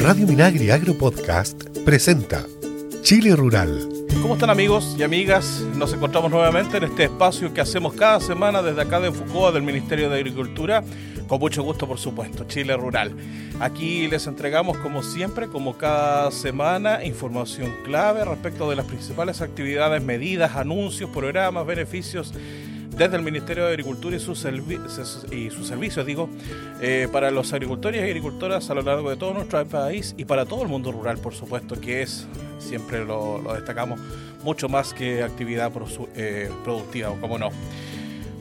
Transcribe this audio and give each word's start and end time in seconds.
Radio 0.00 0.26
Minagri 0.26 0.70
Agro 0.70 0.94
Podcast 0.96 1.64
presenta 1.84 2.46
Chile 3.02 3.34
Rural. 3.36 3.88
¿Cómo 4.22 4.34
están 4.34 4.50
amigos 4.50 4.96
y 4.98 5.02
amigas? 5.02 5.62
Nos 5.76 5.92
encontramos 5.92 6.30
nuevamente 6.30 6.76
en 6.76 6.84
este 6.84 7.04
espacio 7.04 7.52
que 7.52 7.60
hacemos 7.60 7.94
cada 7.94 8.20
semana 8.20 8.62
desde 8.62 8.82
acá 8.82 9.00
de 9.00 9.12
Foucault 9.12 9.54
del 9.54 9.62
Ministerio 9.62 10.08
de 10.08 10.16
Agricultura, 10.16 10.82
con 11.28 11.40
mucho 11.40 11.62
gusto 11.62 11.86
por 11.86 11.98
supuesto, 11.98 12.44
Chile 12.44 12.76
Rural. 12.76 13.14
Aquí 13.60 14.08
les 14.08 14.26
entregamos 14.26 14.78
como 14.78 15.02
siempre, 15.02 15.48
como 15.48 15.76
cada 15.76 16.30
semana, 16.30 17.04
información 17.04 17.74
clave 17.84 18.24
respecto 18.24 18.70
de 18.70 18.76
las 18.76 18.86
principales 18.86 19.40
actividades, 19.40 20.02
medidas, 20.02 20.56
anuncios, 20.56 21.10
programas, 21.10 21.66
beneficios 21.66 22.32
desde 22.96 23.16
el 23.16 23.22
Ministerio 23.22 23.64
de 23.64 23.70
Agricultura 23.70 24.16
y 24.16 24.20
sus, 24.20 24.38
servicios, 24.38 26.06
digo, 26.06 26.30
eh, 26.80 27.08
para 27.12 27.30
los 27.30 27.52
agricultores 27.52 28.00
y 28.00 28.04
agricultoras 28.04 28.70
a 28.70 28.74
lo 28.74 28.82
largo 28.82 29.10
de 29.10 29.16
todo 29.16 29.34
nuestro 29.34 29.64
país 29.66 30.14
y 30.16 30.24
para 30.24 30.46
todo 30.46 30.62
el 30.62 30.68
mundo 30.68 30.92
rural, 30.92 31.18
por 31.18 31.34
supuesto, 31.34 31.78
que 31.78 32.02
es, 32.02 32.26
siempre 32.58 33.04
lo, 33.04 33.42
destacamos, 33.54 34.00
mucho 34.42 34.68
más 34.68 34.94
que 34.94 35.22
actividad 35.22 35.70
eh, 36.14 36.50
productiva, 36.64 37.10
o 37.10 37.20
como 37.20 37.38
no. 37.38 37.50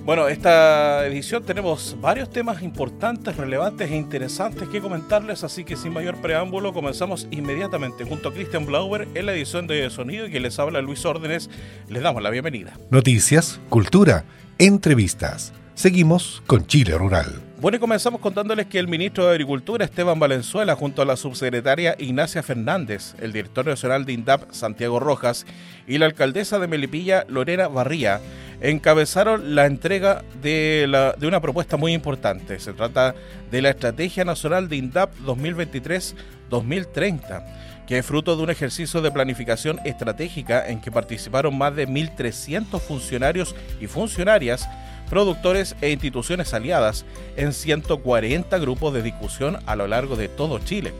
Bueno, 0.05 0.27
esta 0.27 1.03
edición 1.07 1.43
tenemos 1.43 1.97
varios 1.99 2.29
temas 2.29 2.61
importantes, 2.61 3.35
relevantes 3.37 3.89
e 3.89 3.95
interesantes 3.95 4.69
que 4.69 4.79
comentarles, 4.79 5.43
así 5.43 5.63
que 5.63 5.75
sin 5.75 5.93
mayor 5.93 6.21
preámbulo 6.21 6.73
comenzamos 6.73 7.27
inmediatamente 7.31 8.05
junto 8.05 8.29
a 8.29 8.33
Christian 8.33 8.67
Blauer 8.67 9.07
en 9.15 9.25
la 9.25 9.33
edición 9.33 9.65
de 9.65 9.89
sonido 9.89 10.27
y 10.27 10.31
que 10.31 10.39
les 10.39 10.59
habla 10.59 10.79
Luis 10.81 11.03
Órdenes. 11.05 11.49
Les 11.89 12.03
damos 12.03 12.21
la 12.21 12.29
bienvenida. 12.29 12.77
Noticias, 12.91 13.59
cultura, 13.69 14.25
entrevistas. 14.57 15.53
Seguimos 15.73 16.41
con 16.47 16.65
Chile 16.65 16.97
Rural. 16.97 17.41
Bueno, 17.59 17.75
y 17.77 17.79
comenzamos 17.79 18.21
contándoles 18.21 18.67
que 18.67 18.79
el 18.79 18.87
ministro 18.87 19.25
de 19.25 19.31
Agricultura, 19.31 19.83
Esteban 19.83 20.19
Valenzuela, 20.19 20.75
junto 20.75 21.01
a 21.01 21.05
la 21.05 21.17
subsecretaria 21.17 21.95
Ignacia 21.99 22.43
Fernández, 22.43 23.15
el 23.19 23.33
director 23.33 23.65
nacional 23.65 24.05
de 24.05 24.13
INDAP, 24.13 24.51
Santiago 24.51 24.99
Rojas, 24.99 25.47
y 25.87 25.97
la 25.97 26.05
alcaldesa 26.05 26.59
de 26.59 26.67
Melipilla, 26.67 27.25
Lorena 27.27 27.67
Barría, 27.67 28.21
encabezaron 28.61 29.55
la 29.55 29.65
entrega 29.65 30.23
de, 30.41 31.13
de 31.17 31.27
una 31.27 31.41
propuesta 31.41 31.75
muy 31.75 31.93
importante. 31.93 32.59
Se 32.59 32.71
trata 32.73 33.15
de 33.51 33.61
la 33.61 33.71
Estrategia 33.71 34.23
Nacional 34.25 34.69
de 34.69 34.77
INDAP 34.77 35.13
2023-2030 35.25 37.43
que 37.87 37.99
es 37.99 38.05
fruto 38.05 38.35
de 38.35 38.43
un 38.43 38.49
ejercicio 38.49 39.01
de 39.01 39.11
planificación 39.11 39.79
estratégica 39.85 40.67
en 40.67 40.81
que 40.81 40.91
participaron 40.91 41.57
más 41.57 41.75
de 41.75 41.87
1.300 41.87 42.79
funcionarios 42.79 43.55
y 43.79 43.87
funcionarias, 43.87 44.67
productores 45.09 45.75
e 45.81 45.91
instituciones 45.91 46.53
aliadas 46.53 47.05
en 47.35 47.53
140 47.53 48.57
grupos 48.59 48.93
de 48.93 49.03
discusión 49.03 49.57
a 49.65 49.75
lo 49.75 49.87
largo 49.87 50.15
de 50.15 50.29
todo 50.29 50.59
Chile. 50.59 50.93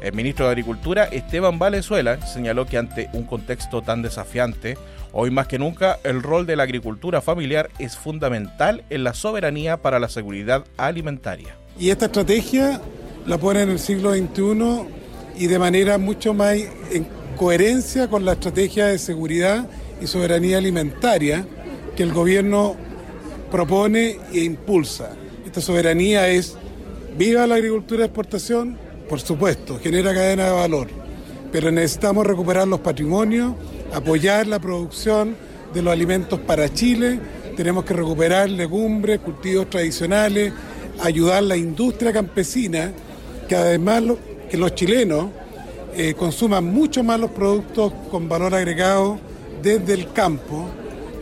El 0.00 0.14
ministro 0.14 0.46
de 0.46 0.52
Agricultura, 0.52 1.04
Esteban 1.04 1.58
Valenzuela, 1.58 2.24
señaló 2.26 2.66
que 2.66 2.78
ante 2.78 3.08
un 3.12 3.24
contexto 3.24 3.82
tan 3.82 4.02
desafiante, 4.02 4.76
Hoy 5.14 5.30
más 5.30 5.46
que 5.46 5.58
nunca, 5.58 5.98
el 6.04 6.22
rol 6.22 6.46
de 6.46 6.56
la 6.56 6.62
agricultura 6.62 7.20
familiar 7.20 7.68
es 7.78 7.98
fundamental 7.98 8.82
en 8.88 9.04
la 9.04 9.12
soberanía 9.12 9.76
para 9.76 9.98
la 9.98 10.08
seguridad 10.08 10.64
alimentaria. 10.78 11.54
Y 11.78 11.90
esta 11.90 12.06
estrategia 12.06 12.80
la 13.26 13.36
pone 13.36 13.60
en 13.60 13.70
el 13.70 13.78
siglo 13.78 14.14
XXI 14.14 15.01
y 15.36 15.46
de 15.46 15.58
manera 15.58 15.98
mucho 15.98 16.34
más 16.34 16.56
en 16.90 17.06
coherencia 17.36 18.08
con 18.08 18.24
la 18.24 18.32
estrategia 18.32 18.86
de 18.86 18.98
seguridad 18.98 19.66
y 20.00 20.06
soberanía 20.06 20.58
alimentaria 20.58 21.46
que 21.96 22.02
el 22.02 22.12
gobierno 22.12 22.76
propone 23.50 24.18
e 24.32 24.40
impulsa. 24.40 25.10
Esta 25.44 25.60
soberanía 25.60 26.28
es 26.28 26.56
viva 27.16 27.46
la 27.46 27.56
agricultura 27.56 28.00
de 28.00 28.06
exportación, 28.06 28.78
por 29.08 29.20
supuesto, 29.20 29.78
genera 29.82 30.14
cadena 30.14 30.46
de 30.46 30.52
valor, 30.52 30.88
pero 31.50 31.70
necesitamos 31.70 32.26
recuperar 32.26 32.66
los 32.66 32.80
patrimonios 32.80 33.54
apoyar 33.92 34.46
la 34.46 34.58
producción 34.58 35.36
de 35.72 35.82
los 35.82 35.92
alimentos 35.92 36.40
para 36.40 36.72
Chile, 36.72 37.18
tenemos 37.56 37.84
que 37.84 37.94
recuperar 37.94 38.48
legumbres, 38.48 39.20
cultivos 39.20 39.68
tradicionales, 39.70 40.52
ayudar 41.00 41.42
la 41.42 41.56
industria 41.56 42.12
campesina, 42.12 42.92
que 43.48 43.56
además 43.56 44.02
que 44.52 44.58
los 44.58 44.74
chilenos 44.74 45.28
eh, 45.96 46.12
consuman 46.12 46.62
mucho 46.62 47.02
más 47.02 47.18
los 47.18 47.30
productos 47.30 47.90
con 48.10 48.28
valor 48.28 48.54
agregado 48.54 49.18
desde 49.62 49.94
el 49.94 50.12
campo, 50.12 50.68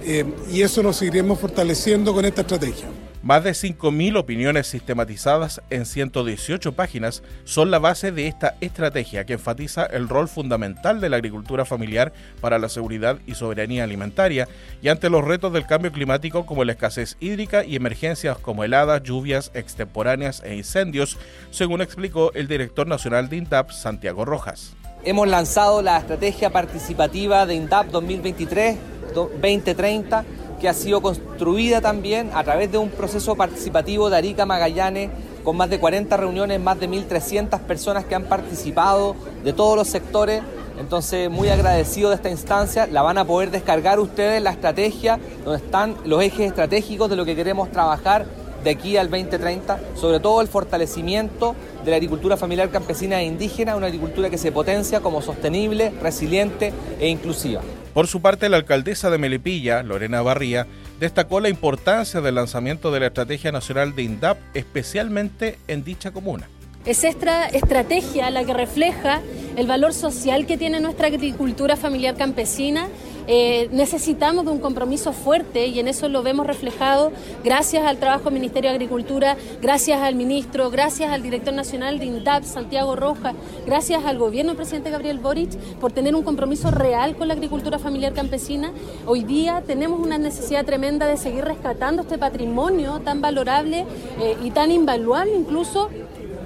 eh, 0.05 0.25
y 0.51 0.63
eso 0.63 0.83
lo 0.83 0.93
seguiremos 0.93 1.39
fortaleciendo 1.39 2.13
con 2.13 2.25
esta 2.25 2.41
estrategia. 2.41 2.89
Más 3.23 3.45
de 3.45 3.51
5.000 3.51 4.17
opiniones 4.17 4.67
sistematizadas 4.67 5.61
en 5.69 5.85
118 5.85 6.73
páginas 6.73 7.23
son 7.45 7.71
la 7.71 7.79
base 7.79 8.13
de 8.13 8.27
esta 8.27 8.55
estrategia 8.63 9.27
que 9.27 9.35
enfatiza 9.35 9.85
el 9.85 10.09
rol 10.09 10.27
fundamental 10.27 11.03
de 11.03 11.11
la 11.11 11.17
agricultura 11.17 11.67
familiar 11.67 12.15
para 12.41 12.59
la 12.59 12.71
seguridad 12.71 13.19
y 13.27 13.35
soberanía 13.35 13.85
alimentaria 13.85 14.49
y 14.81 14.89
ante 14.89 15.11
los 15.11 15.23
retos 15.23 15.53
del 15.53 15.67
cambio 15.67 15.93
climático 15.93 16.47
como 16.47 16.65
la 16.65 16.73
escasez 16.73 17.19
hídrica 17.21 17.63
y 17.63 17.77
emergencias 17.77 18.39
como 18.39 18.65
heladas, 18.65 19.03
lluvias 19.03 19.51
extemporáneas 19.53 20.43
e 20.43 20.57
incendios, 20.57 21.19
según 21.51 21.83
explicó 21.83 22.33
el 22.33 22.49
director 22.49 22.87
nacional 22.87 23.29
de 23.29 23.37
INDAP, 23.37 23.71
Santiago 23.71 24.25
Rojas. 24.25 24.75
Hemos 25.05 25.29
lanzado 25.29 25.83
la 25.83 25.99
estrategia 25.99 26.49
participativa 26.49 27.45
de 27.45 27.55
INDAP 27.55 27.91
2023-2030 27.91 30.25
que 30.61 30.69
ha 30.69 30.75
sido 30.75 31.01
construida 31.01 31.81
también 31.81 32.31
a 32.35 32.45
través 32.45 32.71
de 32.71 32.79
un 32.79 32.91
proceso 32.91 33.35
participativo 33.35 34.11
de 34.11 34.17
Arica 34.17 34.47
Magallanes, 34.47 35.11
con 35.43 35.57
más 35.57 35.71
de 35.71 35.81
40 35.81 36.17
reuniones, 36.17 36.61
más 36.61 36.79
de 36.79 36.89
1.300 36.89 37.59
personas 37.61 38.05
que 38.05 38.15
han 38.15 38.25
participado 38.25 39.17
de 39.43 39.53
todos 39.53 39.77
los 39.77 39.89
sectores. 39.89 40.43
Entonces, 40.79 41.31
muy 41.31 41.49
agradecido 41.49 42.11
de 42.11 42.17
esta 42.17 42.31
instancia. 42.31 42.87
La 42.87 43.03
van 43.03 43.19
a 43.19 43.25
poder 43.25 43.51
descargar 43.51 43.99
ustedes 43.99 44.43
la 44.43 44.51
estrategia, 44.51 45.19
donde 45.45 45.65
están 45.65 45.97
los 46.05 46.23
ejes 46.23 46.49
estratégicos 46.49 47.09
de 47.11 47.17
lo 47.17 47.25
que 47.25 47.35
queremos 47.35 47.71
trabajar 47.73 48.27
de 48.63 48.71
aquí 48.71 48.99
al 48.99 49.11
2030, 49.11 49.81
sobre 49.95 50.21
todo 50.21 50.43
el 50.43 50.49
fortalecimiento 50.49 51.55
de 51.85 51.91
la 51.91 51.97
agricultura 51.97 52.37
familiar 52.37 52.71
campesina 52.71 53.21
e 53.23 53.25
indígena, 53.25 53.77
una 53.77 53.87
agricultura 53.87 54.29
que 54.29 54.37
se 54.37 54.53
potencia 54.53 55.01
como 55.01 55.23
sostenible, 55.23 55.93
resiliente 56.03 56.73
e 56.99 57.09
inclusiva. 57.09 57.63
Por 57.95 58.07
su 58.07 58.23
parte, 58.23 58.49
la 58.49 58.57
alcaldesa 58.57 59.11
de 59.11 59.19
Melipilla, 59.19 59.83
Lorena 59.83 60.23
Barría, 60.23 60.67
destacó 61.01 61.41
la 61.41 61.49
importancia 61.49 62.21
del 62.21 62.37
lanzamiento 62.37 62.93
de 62.93 63.01
la 63.01 63.07
Estrategia 63.07 63.51
Nacional 63.51 63.97
de 63.97 64.03
INDAP, 64.03 64.39
especialmente 64.55 65.59
en 65.67 65.83
dicha 65.83 66.13
comuna. 66.13 66.49
Es 66.87 67.05
esta 67.05 67.47
estrategia 67.47 68.31
la 68.31 68.43
que 68.45 68.55
refleja 68.55 69.21
el 69.57 69.67
valor 69.67 69.93
social 69.93 70.47
que 70.47 70.57
tiene 70.57 70.81
nuestra 70.81 71.09
agricultura 71.09 71.77
familiar 71.77 72.17
campesina 72.17 72.89
eh, 73.33 73.69
necesitamos 73.71 74.45
de 74.45 74.51
un 74.51 74.59
compromiso 74.59 75.13
fuerte 75.13 75.67
y 75.67 75.79
en 75.79 75.87
eso 75.87 76.09
lo 76.09 76.25
vemos 76.25 76.49
reflejado 76.49 77.13
gracias 77.45 77.85
al 77.85 77.99
trabajo 77.99 78.25
del 78.25 78.35
Ministerio 78.35 78.71
de 78.71 78.75
Agricultura, 78.75 79.37
gracias 79.63 80.01
al 80.01 80.17
ministro, 80.17 80.69
gracias 80.71 81.13
al 81.13 81.23
director 81.23 81.55
nacional 81.55 82.01
de 82.01 82.07
INDAP, 82.07 82.43
Santiago 82.43 82.97
Rojas, 82.97 83.37
gracias 83.67 84.05
al 84.05 84.19
gobierno 84.19 84.51
del 84.51 84.57
presidente 84.57 84.91
Gabriel 84.91 85.21
Boric 85.21 85.57
por 85.81 85.93
tener 85.93 86.17
un 86.17 86.25
compromiso 86.25 86.73
real 86.73 87.15
con 87.15 87.29
la 87.29 87.35
agricultura 87.35 87.79
familiar 87.79 88.15
campesina. 88.15 88.73
Hoy 89.07 89.23
día 89.23 89.63
tenemos 89.65 90.01
una 90.01 90.19
necesidad 90.19 90.65
tremenda 90.65 91.07
de 91.07 91.17
seguir 91.17 91.45
rescatando 91.45 92.03
este 92.03 92.19
patrimonio 92.19 93.01
tan 93.01 93.21
valorable 93.21 93.87
eh, 94.21 94.37
y 94.43 94.51
tan 94.51 94.73
invaluable 94.73 95.37
incluso 95.37 95.89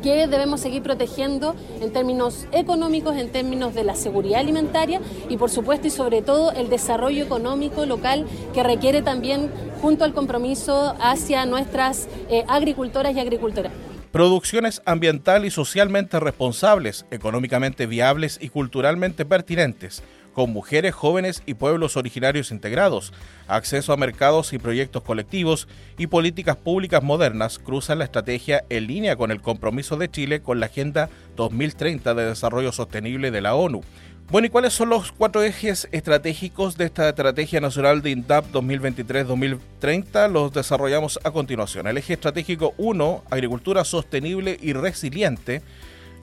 que 0.05 0.27
debemos 0.27 0.61
seguir 0.61 0.83
protegiendo 0.83 1.57
en 1.81 1.91
términos 1.91 2.47
económicos, 2.53 3.17
en 3.17 3.33
términos 3.33 3.75
de 3.75 3.85
la 3.85 3.97
seguridad 3.97 4.41
alimentaria 4.41 5.01
y 5.31 5.39
por 5.39 5.51
supuesto 5.51 5.87
y 5.87 5.91
sobre 5.91 6.21
todo 6.21 6.53
el 6.53 6.69
desarrollo 6.69 7.25
económico 7.25 7.87
local 7.87 8.27
que 8.53 8.63
requiere 8.63 9.01
también 9.01 9.51
junto 9.81 10.05
al 10.05 10.13
compromiso 10.13 10.95
hacia 11.01 11.47
nuestras 11.47 12.07
eh, 12.29 12.45
agricultoras 12.49 13.15
y 13.17 13.21
agricultoras. 13.21 13.73
Producciones 14.13 14.83
ambiental 14.85 15.47
y 15.47 15.51
socialmente 15.51 16.21
responsables, 16.21 17.07
económicamente 17.11 17.87
viables 17.87 18.39
y 18.43 18.51
culturalmente 18.51 19.25
pertinentes 19.25 20.03
con 20.35 20.53
mujeres, 20.53 20.95
jóvenes 20.95 21.43
y 21.47 21.55
pueblos 21.55 21.97
originarios 21.97 22.51
integrados, 22.51 23.13
acceso 23.49 23.93
a 23.93 23.97
mercados 23.97 24.53
y 24.53 24.59
proyectos 24.59 25.03
colectivos 25.03 25.69
y 25.97 26.09
políticas 26.09 26.57
públicas 26.57 27.03
modernas 27.03 27.59
cruzan 27.59 27.99
la 27.99 28.05
estrategia 28.05 28.65
en 28.69 28.87
línea 28.87 29.17
con 29.17 29.31
el 29.31 29.41
compromiso 29.41 29.97
de 29.97 30.11
Chile 30.11 30.43
con 30.43 30.61
la 30.61 30.67
Agenda 30.67 31.09
2030 31.37 32.15
de 32.15 32.27
Desarrollo 32.27 32.73
Sostenible 32.73 33.31
de 33.31 33.41
la 33.41 33.55
ONU. 33.55 33.83
Bueno, 34.31 34.47
¿y 34.47 34.51
cuáles 34.51 34.73
son 34.73 34.89
los 34.89 35.13
cuatro 35.13 35.43
ejes 35.43 35.87
estratégicos 35.93 36.79
de 36.79 36.87
esta 36.87 37.11
Estrategia 37.11 37.61
Nacional 37.61 38.01
de 38.01 38.11
INDAP 38.11 38.47
2023-2030? 38.53 40.31
Los 40.31 40.53
desarrollamos 40.53 41.21
a 41.23 41.31
continuación. 41.31 41.87
El 41.87 41.99
eje 41.99 42.15
estratégico 42.15 42.73
1, 42.79 43.25
agricultura 43.31 43.85
sostenible 43.85 44.59
y 44.63 44.73
resiliente, 44.73 45.61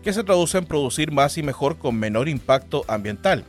que 0.03 0.13
se 0.13 0.23
traduce 0.23 0.57
en 0.57 0.65
producir 0.65 1.11
más 1.11 1.37
y 1.37 1.43
mejor 1.43 1.77
con 1.77 1.95
menor 1.95 2.27
impacto 2.27 2.83
ambiental. 2.87 3.45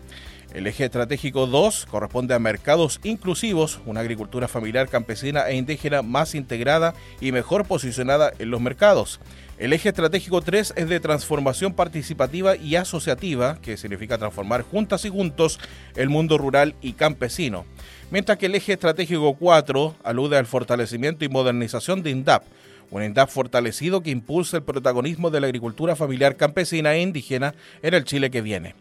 El 0.54 0.66
eje 0.66 0.84
estratégico 0.84 1.46
2 1.46 1.86
corresponde 1.90 2.34
a 2.34 2.38
mercados 2.38 3.00
inclusivos, 3.04 3.80
una 3.86 4.00
agricultura 4.00 4.48
familiar 4.48 4.86
campesina 4.86 5.48
e 5.48 5.56
indígena 5.56 6.02
más 6.02 6.34
integrada 6.34 6.92
y 7.22 7.32
mejor 7.32 7.64
posicionada 7.64 8.34
en 8.38 8.50
los 8.50 8.60
mercados. 8.60 9.18
El 9.56 9.72
eje 9.72 9.88
estratégico 9.88 10.42
3 10.42 10.74
es 10.76 10.88
de 10.90 11.00
transformación 11.00 11.72
participativa 11.72 12.54
y 12.54 12.76
asociativa, 12.76 13.58
que 13.62 13.78
significa 13.78 14.18
transformar 14.18 14.60
juntas 14.60 15.06
y 15.06 15.08
juntos 15.08 15.58
el 15.96 16.10
mundo 16.10 16.36
rural 16.36 16.74
y 16.82 16.92
campesino. 16.92 17.64
Mientras 18.10 18.36
que 18.36 18.46
el 18.46 18.54
eje 18.54 18.74
estratégico 18.74 19.34
4 19.34 19.96
alude 20.04 20.36
al 20.36 20.44
fortalecimiento 20.44 21.24
y 21.24 21.30
modernización 21.30 22.02
de 22.02 22.10
INDAP, 22.10 22.44
un 22.90 23.02
INDAP 23.02 23.30
fortalecido 23.30 24.02
que 24.02 24.10
impulsa 24.10 24.58
el 24.58 24.64
protagonismo 24.64 25.30
de 25.30 25.40
la 25.40 25.46
agricultura 25.46 25.96
familiar 25.96 26.36
campesina 26.36 26.92
e 26.92 27.00
indígena 27.00 27.54
en 27.80 27.94
el 27.94 28.04
Chile 28.04 28.30
que 28.30 28.42
viene. 28.42 28.74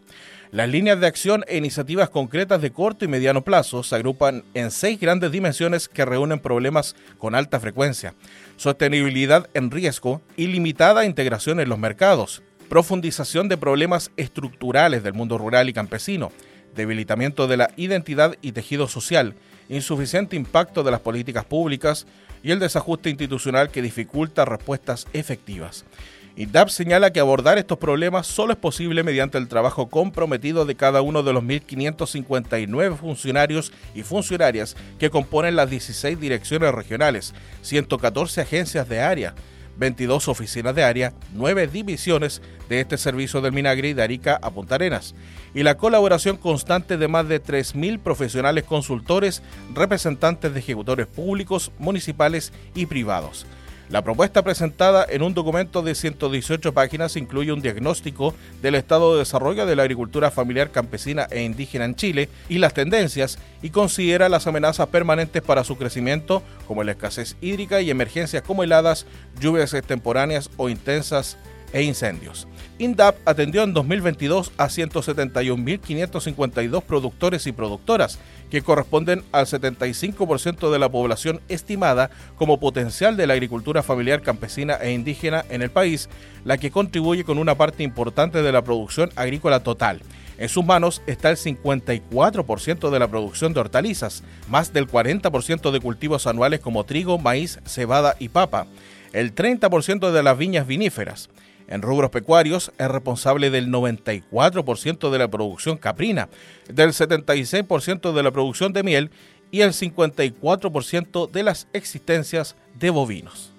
Las 0.52 0.68
líneas 0.68 1.00
de 1.00 1.06
acción 1.06 1.46
e 1.48 1.56
iniciativas 1.56 2.10
concretas 2.10 2.60
de 2.60 2.72
corto 2.72 3.06
y 3.06 3.08
mediano 3.08 3.42
plazo 3.42 3.82
se 3.82 3.94
agrupan 3.94 4.44
en 4.52 4.70
seis 4.70 5.00
grandes 5.00 5.32
dimensiones 5.32 5.88
que 5.88 6.04
reúnen 6.04 6.40
problemas 6.40 6.94
con 7.16 7.34
alta 7.34 7.58
frecuencia, 7.58 8.12
sostenibilidad 8.58 9.48
en 9.54 9.70
riesgo 9.70 10.20
y 10.36 10.48
limitada 10.48 11.06
integración 11.06 11.58
en 11.58 11.70
los 11.70 11.78
mercados, 11.78 12.42
profundización 12.68 13.48
de 13.48 13.56
problemas 13.56 14.10
estructurales 14.18 15.02
del 15.02 15.14
mundo 15.14 15.38
rural 15.38 15.70
y 15.70 15.72
campesino, 15.72 16.32
debilitamiento 16.76 17.46
de 17.46 17.56
la 17.56 17.70
identidad 17.78 18.36
y 18.42 18.52
tejido 18.52 18.88
social, 18.88 19.34
insuficiente 19.70 20.36
impacto 20.36 20.82
de 20.82 20.90
las 20.90 21.00
políticas 21.00 21.46
públicas 21.46 22.06
y 22.42 22.50
el 22.50 22.58
desajuste 22.58 23.08
institucional 23.08 23.70
que 23.70 23.80
dificulta 23.80 24.44
respuestas 24.44 25.06
efectivas. 25.14 25.86
INDAP 26.34 26.70
señala 26.70 27.12
que 27.12 27.20
abordar 27.20 27.58
estos 27.58 27.76
problemas 27.76 28.26
solo 28.26 28.54
es 28.54 28.58
posible 28.58 29.02
mediante 29.02 29.36
el 29.36 29.48
trabajo 29.48 29.90
comprometido 29.90 30.64
de 30.64 30.76
cada 30.76 31.02
uno 31.02 31.22
de 31.22 31.34
los 31.34 31.44
1.559 31.44 32.96
funcionarios 32.96 33.70
y 33.94 34.02
funcionarias 34.02 34.74
que 34.98 35.10
componen 35.10 35.56
las 35.56 35.68
16 35.68 36.18
direcciones 36.18 36.74
regionales, 36.74 37.34
114 37.60 38.40
agencias 38.40 38.88
de 38.88 39.00
área, 39.00 39.34
22 39.76 40.28
oficinas 40.28 40.74
de 40.74 40.84
área, 40.84 41.12
9 41.34 41.66
divisiones 41.66 42.40
de 42.70 42.80
este 42.80 42.96
servicio 42.96 43.42
del 43.42 43.52
Minagri 43.52 43.92
de 43.92 44.02
Arica 44.02 44.38
a 44.40 44.50
Punta 44.50 44.76
Arenas 44.76 45.14
y 45.54 45.62
la 45.62 45.76
colaboración 45.76 46.38
constante 46.38 46.96
de 46.96 47.08
más 47.08 47.28
de 47.28 47.42
3.000 47.42 47.98
profesionales 47.98 48.64
consultores, 48.64 49.42
representantes 49.74 50.54
de 50.54 50.60
ejecutores 50.60 51.06
públicos, 51.06 51.72
municipales 51.78 52.54
y 52.74 52.86
privados. 52.86 53.44
La 53.92 54.00
propuesta 54.00 54.40
presentada 54.40 55.04
en 55.06 55.20
un 55.20 55.34
documento 55.34 55.82
de 55.82 55.94
118 55.94 56.72
páginas 56.72 57.14
incluye 57.16 57.52
un 57.52 57.60
diagnóstico 57.60 58.34
del 58.62 58.74
estado 58.74 59.12
de 59.12 59.18
desarrollo 59.18 59.66
de 59.66 59.76
la 59.76 59.82
agricultura 59.82 60.30
familiar 60.30 60.70
campesina 60.70 61.28
e 61.30 61.42
indígena 61.42 61.84
en 61.84 61.94
Chile 61.94 62.30
y 62.48 62.56
las 62.56 62.72
tendencias 62.72 63.38
y 63.60 63.68
considera 63.68 64.30
las 64.30 64.46
amenazas 64.46 64.88
permanentes 64.88 65.42
para 65.42 65.62
su 65.62 65.76
crecimiento 65.76 66.42
como 66.66 66.84
la 66.84 66.92
escasez 66.92 67.36
hídrica 67.42 67.82
y 67.82 67.90
emergencias 67.90 68.42
como 68.42 68.62
heladas, 68.62 69.04
lluvias 69.38 69.74
extemporáneas 69.74 70.48
o 70.56 70.70
intensas 70.70 71.36
e 71.72 71.82
incendios. 71.82 72.46
INDAP 72.78 73.16
atendió 73.26 73.62
en 73.62 73.74
2022 73.74 74.52
a 74.56 74.66
171.552 74.66 76.82
productores 76.82 77.46
y 77.46 77.52
productoras, 77.52 78.18
que 78.50 78.62
corresponden 78.62 79.22
al 79.32 79.46
75% 79.46 80.70
de 80.70 80.78
la 80.78 80.90
población 80.90 81.40
estimada 81.48 82.10
como 82.36 82.60
potencial 82.60 83.16
de 83.16 83.26
la 83.26 83.32
agricultura 83.34 83.82
familiar 83.82 84.22
campesina 84.22 84.74
e 84.74 84.92
indígena 84.92 85.44
en 85.48 85.62
el 85.62 85.70
país, 85.70 86.08
la 86.44 86.58
que 86.58 86.70
contribuye 86.70 87.24
con 87.24 87.38
una 87.38 87.54
parte 87.54 87.82
importante 87.82 88.42
de 88.42 88.52
la 88.52 88.62
producción 88.62 89.10
agrícola 89.16 89.62
total. 89.62 90.02
En 90.38 90.48
sus 90.48 90.64
manos 90.64 91.02
está 91.06 91.30
el 91.30 91.36
54% 91.36 92.90
de 92.90 92.98
la 92.98 93.08
producción 93.08 93.54
de 93.54 93.60
hortalizas, 93.60 94.24
más 94.48 94.72
del 94.72 94.88
40% 94.88 95.70
de 95.70 95.80
cultivos 95.80 96.26
anuales 96.26 96.60
como 96.60 96.84
trigo, 96.84 97.18
maíz, 97.18 97.60
cebada 97.64 98.16
y 98.18 98.28
papa, 98.28 98.66
el 99.12 99.34
30% 99.34 100.10
de 100.10 100.22
las 100.22 100.36
viñas 100.36 100.66
viníferas, 100.66 101.30
en 101.72 101.82
rubros 101.82 102.10
pecuarios 102.10 102.70
es 102.78 102.88
responsable 102.88 103.50
del 103.50 103.68
94% 103.68 105.10
de 105.10 105.18
la 105.18 105.28
producción 105.28 105.78
caprina, 105.78 106.28
del 106.68 106.90
76% 106.90 108.12
de 108.12 108.22
la 108.22 108.30
producción 108.30 108.72
de 108.72 108.82
miel 108.82 109.10
y 109.50 109.62
el 109.62 109.72
54% 109.72 111.30
de 111.30 111.42
las 111.42 111.68
existencias 111.72 112.56
de 112.78 112.90
bovinos. 112.90 113.52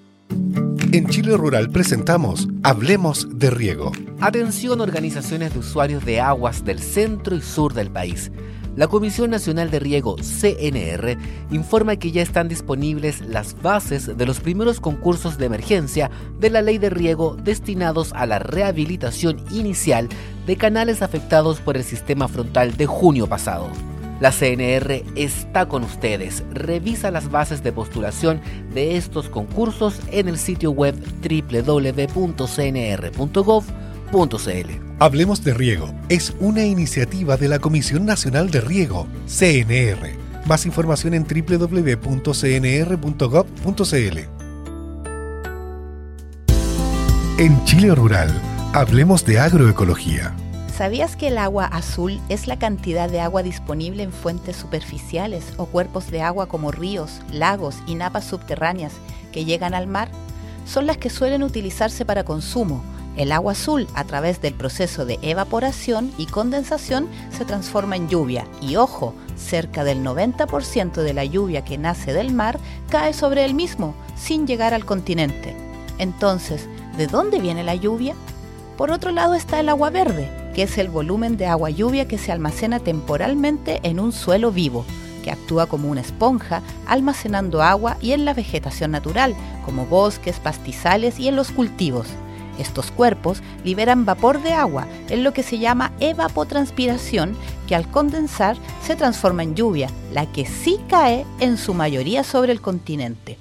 En 0.92 1.08
Chile 1.08 1.36
Rural 1.36 1.72
presentamos 1.72 2.48
Hablemos 2.62 3.28
de 3.40 3.50
Riego. 3.50 3.92
Atención 4.22 4.80
organizaciones 4.80 5.54
de 5.54 5.60
usuarios 5.60 6.06
de 6.06 6.20
aguas 6.20 6.64
del 6.64 6.80
centro 6.80 7.36
y 7.36 7.42
sur 7.42 7.74
del 7.74 7.90
país. 7.90 8.32
La 8.76 8.88
Comisión 8.88 9.30
Nacional 9.30 9.70
de 9.70 9.80
Riego, 9.80 10.16
CNR, 10.16 11.16
informa 11.52 11.96
que 11.98 12.12
ya 12.12 12.24
están 12.24 12.48
disponibles 12.48 13.22
las 13.22 13.62
bases 13.62 14.18
de 14.18 14.26
los 14.26 14.40
primeros 14.40 14.80
concursos 14.80 15.38
de 15.38 15.46
emergencia 15.46 16.10
de 16.40 16.50
la 16.50 16.64
ley 16.64 16.80
de 16.80 16.90
riego 16.90 17.38
destinados 17.44 18.14
a 18.14 18.26
la 18.26 18.40
rehabilitación 18.40 19.38
inicial 19.52 20.10
de 20.48 20.56
canales 20.58 21.04
afectados 21.04 21.60
por 21.60 21.78
el 21.78 21.84
sistema 21.84 22.28
frontal 22.28 22.76
de 22.76 22.88
junio 22.88 23.28
pasado. 23.28 23.70
La 24.20 24.32
CNR 24.32 25.04
está 25.16 25.68
con 25.68 25.84
ustedes. 25.84 26.44
Revisa 26.52 27.12
las 27.12 27.30
bases 27.30 27.62
de 27.62 27.74
postulación 27.74 28.42
de 28.74 28.98
estos 28.98 29.30
concursos 29.30 30.00
en 30.12 30.28
el 30.28 30.40
sitio 30.40 30.72
web 30.72 30.96
www.cnr.gov 31.22 32.24
Hablemos 35.00 35.44
de 35.44 35.56
Riego. 35.56 35.92
Es 36.08 36.36
una 36.40 36.64
iniciativa 36.64 37.36
de 37.36 37.48
la 37.48 37.58
Comisión 37.58 38.06
Nacional 38.06 38.52
de 38.52 38.62
Riego, 38.62 39.08
CNR. 39.26 40.16
Más 40.46 40.68
información 40.68 41.16
en 41.16 41.26
www.cnr.gov.cl. 41.26 41.80
En 47.40 47.66
Chile 47.66 47.96
Rural, 47.96 48.30
hablemos 48.74 49.26
de 49.26 49.40
agroecología. 49.40 50.36
¿Sabías 50.78 51.16
que 51.16 51.30
el 51.30 51.40
agua 51.40 51.66
azul 51.66 52.22
es 52.30 52.46
la 52.46 52.60
cantidad 52.60 53.10
de 53.10 53.20
agua 53.20 53.42
disponible 53.42 54.04
en 54.04 54.12
fuentes 54.12 54.58
superficiales 54.58 55.44
o 55.58 55.66
cuerpos 55.66 56.12
de 56.12 56.22
agua 56.22 56.46
como 56.46 56.72
ríos, 56.72 57.22
lagos 57.32 57.78
y 57.88 57.96
napas 57.96 58.26
subterráneas 58.26 58.94
que 59.32 59.44
llegan 59.44 59.74
al 59.74 59.88
mar? 59.88 60.10
Son 60.68 60.86
las 60.86 60.98
que 60.98 61.10
suelen 61.10 61.42
utilizarse 61.42 62.06
para 62.06 62.24
consumo 62.24 62.84
el 63.16 63.32
agua 63.32 63.52
azul, 63.52 63.88
a 63.94 64.04
través 64.04 64.42
del 64.42 64.54
proceso 64.54 65.06
de 65.06 65.20
evaporación 65.22 66.12
y 66.18 66.26
condensación, 66.26 67.08
se 67.32 67.46
transforma 67.46 67.96
en 67.96 68.10
lluvia. 68.10 68.46
Y 68.62 68.76
ojo, 68.76 69.14
cerca 69.36 69.84
del 69.84 70.04
90% 70.04 70.94
de 70.94 71.14
la 71.14 71.26
lluvia 71.26 71.64
que 71.64 71.78
nace 71.78 72.14
del 72.14 72.34
mar 72.34 72.60
cae 72.90 73.14
sobre 73.14 73.46
el 73.46 73.54
mismo, 73.54 73.94
sin 74.16 74.48
llegar 74.48 74.74
al 74.74 74.86
continente. 74.86 75.56
Entonces, 76.00 76.68
¿de 76.98 77.08
dónde 77.08 77.40
viene 77.40 77.64
la 77.64 77.76
lluvia? 77.76 78.16
Por 78.78 78.92
otro 78.92 79.12
lado 79.12 79.36
está 79.36 79.60
el 79.60 79.70
agua 79.70 79.92
verde, 79.92 80.30
que 80.56 80.64
es 80.64 80.78
el 80.78 80.90
volumen 80.90 81.38
de 81.38 81.46
agua 81.46 81.70
lluvia 81.70 82.08
que 82.08 82.18
se 82.18 82.32
almacena 82.32 82.80
temporalmente 82.80 83.80
en 83.84 84.00
un 84.00 84.12
suelo 84.12 84.52
vivo, 84.52 84.86
que 85.24 85.32
actúa 85.32 85.68
como 85.68 85.90
una 85.90 86.02
esponja, 86.02 86.62
almacenando 86.88 87.62
agua 87.62 87.98
y 88.02 88.12
en 88.12 88.26
la 88.26 88.34
vegetación 88.34 88.92
natural, 88.92 89.36
como 89.66 89.86
bosques, 89.86 90.40
pastizales 90.40 91.20
y 91.20 91.28
en 91.28 91.36
los 91.36 91.52
cultivos. 91.52 92.08
Estos 92.60 92.92
cuerpos 92.92 93.42
liberan 93.64 94.06
vapor 94.06 94.42
de 94.42 94.54
agua 94.54 94.88
en 95.10 95.24
lo 95.24 95.34
que 95.34 95.44
se 95.44 95.58
llama 95.58 95.92
evapotranspiración, 96.00 97.36
que 97.68 97.76
al 97.76 97.90
condensar 97.90 98.58
se 98.86 98.96
transforma 98.96 99.44
en 99.44 99.56
lluvia, 99.56 99.90
la 100.12 100.32
que 100.32 100.46
sí 100.46 100.80
cae 100.88 101.26
en 101.40 101.58
su 101.58 101.74
mayoría 101.74 102.24
sobre 102.24 102.52
el 102.52 102.62
continente. 102.62 103.38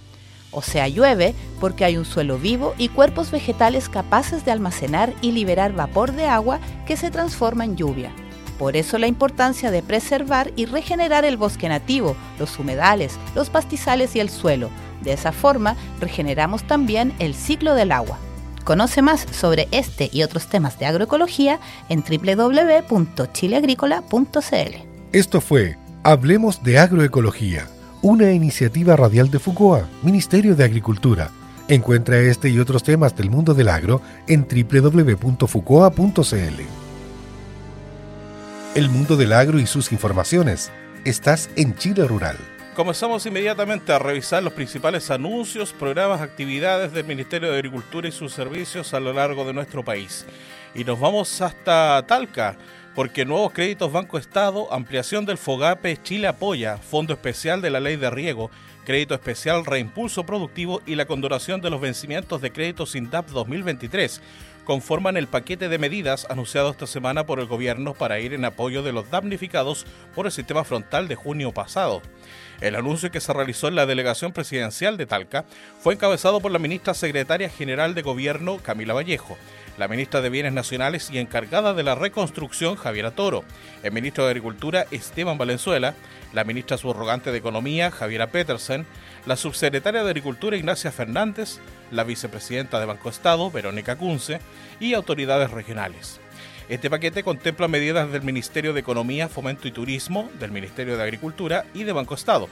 O 0.50 0.61
sea, 0.61 0.87
llueve 0.87 1.35
porque 1.61 1.85
hay 1.85 1.97
un 1.97 2.04
suelo 2.04 2.38
vivo 2.38 2.75
y 2.76 2.88
cuerpos 2.88 3.31
vegetales 3.31 3.88
capaces 3.88 4.45
de 4.45 4.52
almacenar 4.52 5.12
y 5.23 5.33
liberar 5.33 5.73
vapor 5.73 6.12
de 6.12 6.26
agua 6.26 6.61
que 6.87 6.97
se 6.97 7.11
transforma 7.11 7.64
en 7.64 7.76
lluvia. 7.76 8.12
Por 8.59 8.76
eso 8.76 8.99
la 8.99 9.07
importancia 9.07 9.71
de 9.71 9.83
preservar 9.83 10.52
y 10.54 10.66
regenerar 10.66 11.25
el 11.25 11.38
bosque 11.38 11.69
nativo, 11.69 12.16
los 12.38 12.59
humedales, 12.59 13.19
los 13.35 13.50
pastizales 13.50 14.14
y 14.14 14.21
el 14.21 14.28
suelo. 14.28 14.69
De 15.00 15.14
esa 15.14 15.33
forma 15.33 15.75
regeneramos 16.00 16.62
también 16.64 17.14
el 17.19 17.35
ciclo 17.35 17.75
del 17.75 17.90
agua. 17.90 18.19
Conoce 18.64 19.02
más 19.02 19.26
sobre 19.31 19.69
este 19.71 20.09
y 20.12 20.23
otros 20.23 20.47
temas 20.47 20.78
de 20.78 20.87
agroecología 20.87 21.61
en 21.88 22.02
www.chileagrícola.cl. 22.02 24.75
Esto 25.12 25.40
fue 25.40 25.76
Hablemos 26.04 26.62
de 26.62 26.78
Agroecología, 26.78 27.66
una 28.00 28.33
iniciativa 28.33 28.97
radial 28.97 29.31
de 29.31 29.38
FUCOA, 29.38 29.87
Ministerio 30.02 30.57
de 30.57 30.64
Agricultura. 30.64 31.31
Encuentra 31.69 32.19
este 32.19 32.49
y 32.49 32.59
otros 32.59 32.83
temas 32.83 33.16
del 33.16 33.31
mundo 33.31 33.54
del 33.54 33.69
agro 33.69 34.02
en 34.26 34.49
www.fucoa.cl. 34.49 36.62
El 38.75 38.88
mundo 38.88 39.16
del 39.16 39.33
agro 39.33 39.59
y 39.59 39.66
sus 39.66 39.92
informaciones. 39.92 40.71
Estás 41.04 41.50
en 41.57 41.75
Chile 41.76 42.07
Rural. 42.07 42.37
Comenzamos 42.75 43.26
inmediatamente 43.26 43.93
a 43.93 43.99
revisar 43.99 44.43
los 44.43 44.55
principales 44.55 45.11
anuncios, 45.11 45.75
programas, 45.75 46.23
actividades 46.23 46.91
del 46.95 47.05
Ministerio 47.05 47.50
de 47.50 47.57
Agricultura 47.57 48.09
y 48.09 48.12
sus 48.12 48.33
servicios 48.33 48.95
a 48.95 49.00
lo 49.00 49.12
largo 49.12 49.45
de 49.45 49.52
nuestro 49.52 49.85
país. 49.85 50.25
Y 50.75 50.83
nos 50.83 50.99
vamos 50.99 51.43
hasta 51.43 52.02
Talca, 52.07 52.57
porque 52.95 53.26
nuevos 53.26 53.52
créditos 53.52 53.93
Banco 53.93 54.17
Estado, 54.17 54.73
ampliación 54.73 55.26
del 55.26 55.37
FOGAPE 55.37 56.02
Chile 56.02 56.29
Apoya, 56.29 56.79
Fondo 56.79 57.12
Especial 57.12 57.61
de 57.61 57.69
la 57.69 57.79
Ley 57.79 57.97
de 57.97 58.09
Riego, 58.09 58.50
Crédito 58.87 59.14
Especial 59.14 59.67
Reimpulso 59.67 60.25
Productivo 60.25 60.81
y 60.87 60.95
la 60.95 61.05
condonación 61.05 61.61
de 61.61 61.69
los 61.69 61.81
vencimientos 61.81 62.41
de 62.41 62.52
créditos 62.52 62.97
INDAP 62.97 63.29
2023 63.29 64.23
conforman 64.64 65.17
el 65.17 65.26
paquete 65.26 65.69
de 65.69 65.79
medidas 65.79 66.26
anunciado 66.31 66.71
esta 66.71 66.87
semana 66.87 67.26
por 67.26 67.41
el 67.41 67.47
gobierno 67.47 67.95
para 67.95 68.21
ir 68.21 68.33
en 68.33 68.45
apoyo 68.45 68.83
de 68.83 68.93
los 68.93 69.11
damnificados 69.11 69.87
por 70.14 70.26
el 70.26 70.33
sistema 70.33 70.64
frontal 70.64 71.09
de 71.09 71.17
junio 71.17 71.52
pasado. 71.52 72.00
El 72.62 72.76
anuncio 72.76 73.11
que 73.11 73.21
se 73.21 73.33
realizó 73.33 73.66
en 73.66 73.75
la 73.75 73.87
delegación 73.87 74.31
presidencial 74.33 74.97
de 74.97 75.04
Talca 75.04 75.45
fue 75.81 75.95
encabezado 75.95 76.40
por 76.40 76.52
la 76.52 76.61
ministra 76.61 76.95
secretaria 76.95 77.50
general 77.50 77.97
de 77.97 78.02
Gobierno, 78.02 78.59
Camila 78.59 78.95
Vallejo, 78.95 79.37
la 79.78 79.88
ministra 79.88 80.21
de 80.21 80.31
Bienes 80.31 80.52
Nacionales 80.52 81.11
y 81.11 81.19
encargada 81.19 81.75
de 81.75 81.83
la 81.83 81.97
reconstrucción, 81.97 82.76
Javiera 82.76 83.11
Toro, 83.11 83.42
el 83.83 83.90
ministro 83.90 84.23
de 84.23 84.31
Agricultura, 84.31 84.87
Esteban 84.92 85.38
Valenzuela, 85.38 85.95
la 86.33 86.45
ministra 86.45 86.78
subrogante 86.78 87.33
de 87.33 87.38
Economía, 87.38 87.90
Javiera 87.90 88.28
Petersen, 88.28 88.87
la 89.26 89.35
subsecretaria 89.35 90.04
de 90.04 90.11
Agricultura, 90.11 90.57
Ignacia 90.57 90.92
Fernández, 90.92 91.59
la 91.90 92.04
vicepresidenta 92.04 92.78
de 92.78 92.87
Banco 92.87 93.09
Estado, 93.09 93.50
Verónica 93.50 93.97
Cunce, 93.97 94.38
y 94.78 94.95
autoridades 94.95 95.50
regionales. 95.50 96.22
Este 96.69 96.88
paquete 96.88 97.23
contempla 97.23 97.69
medidas 97.69 98.11
del 98.12 98.23
Ministerio 98.23 98.73
de 98.73 98.81
Economía, 98.81 99.28
Fomento 99.28 99.66
y 99.69 99.73
Turismo, 99.73 100.31
del 100.38 100.52
Ministerio 100.52 100.97
de 100.97 101.02
Agricultura 101.02 101.64
y 101.75 101.85
de 101.85 101.92
Banco 101.92 102.14
Estado. 102.14 102.49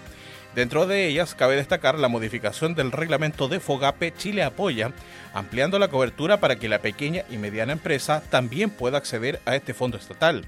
Dentro 0.55 0.87
de 0.87 1.07
ellas 1.07 1.37
cabe 1.37 1.55
destacar 1.55 1.97
la 1.99 2.09
modificación 2.09 2.75
del 2.75 2.91
reglamento 2.91 3.47
de 3.47 3.61
FOGAPE 3.61 4.13
Chile 4.17 4.43
Apoya, 4.43 4.93
ampliando 5.33 5.79
la 5.79 5.89
cobertura 5.89 6.41
para 6.41 6.57
que 6.57 6.69
la 6.69 6.81
pequeña 6.81 7.25
y 7.31 7.39
mediana 7.39 7.73
empresa 7.73 8.21
también 8.31 8.71
pueda 8.71 8.99
acceder 8.99 9.41
a 9.45 9.55
este 9.55 9.75
fondo 9.75 9.97
estatal 9.97 10.45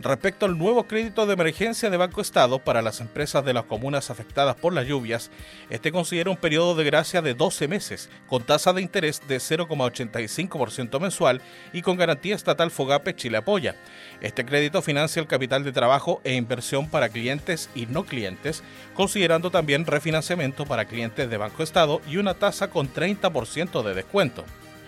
respecto 0.00 0.46
al 0.46 0.58
nuevo 0.58 0.84
crédito 0.86 1.26
de 1.26 1.34
emergencia 1.34 1.90
de 1.90 1.96
Banco 1.96 2.20
Estado 2.20 2.58
para 2.58 2.82
las 2.82 3.00
empresas 3.00 3.44
de 3.44 3.52
las 3.52 3.64
comunas 3.64 4.10
afectadas 4.10 4.56
por 4.56 4.72
las 4.72 4.86
lluvias, 4.86 5.30
este 5.70 5.92
considera 5.92 6.30
un 6.30 6.36
periodo 6.36 6.74
de 6.74 6.84
gracia 6.84 7.22
de 7.22 7.34
12 7.34 7.68
meses, 7.68 8.10
con 8.26 8.42
tasa 8.42 8.72
de 8.72 8.82
interés 8.82 9.22
de 9.26 9.38
0,85% 9.38 11.00
mensual 11.00 11.40
y 11.72 11.82
con 11.82 11.96
garantía 11.96 12.34
estatal 12.34 12.70
Fogape 12.70 13.14
Chile 13.14 13.38
Apoya. 13.38 13.76
Este 14.20 14.44
crédito 14.44 14.82
financia 14.82 15.20
el 15.20 15.28
capital 15.28 15.64
de 15.64 15.72
trabajo 15.72 16.20
e 16.24 16.34
inversión 16.34 16.88
para 16.88 17.08
clientes 17.08 17.70
y 17.74 17.86
no 17.86 18.04
clientes, 18.04 18.62
considerando 18.94 19.50
también 19.50 19.86
refinanciamiento 19.86 20.66
para 20.66 20.86
clientes 20.86 21.28
de 21.28 21.36
Banco 21.36 21.62
Estado 21.62 22.00
y 22.08 22.18
una 22.18 22.34
tasa 22.34 22.68
con 22.68 22.92
30% 22.92 23.82
de 23.82 23.94
descuento. 23.94 24.44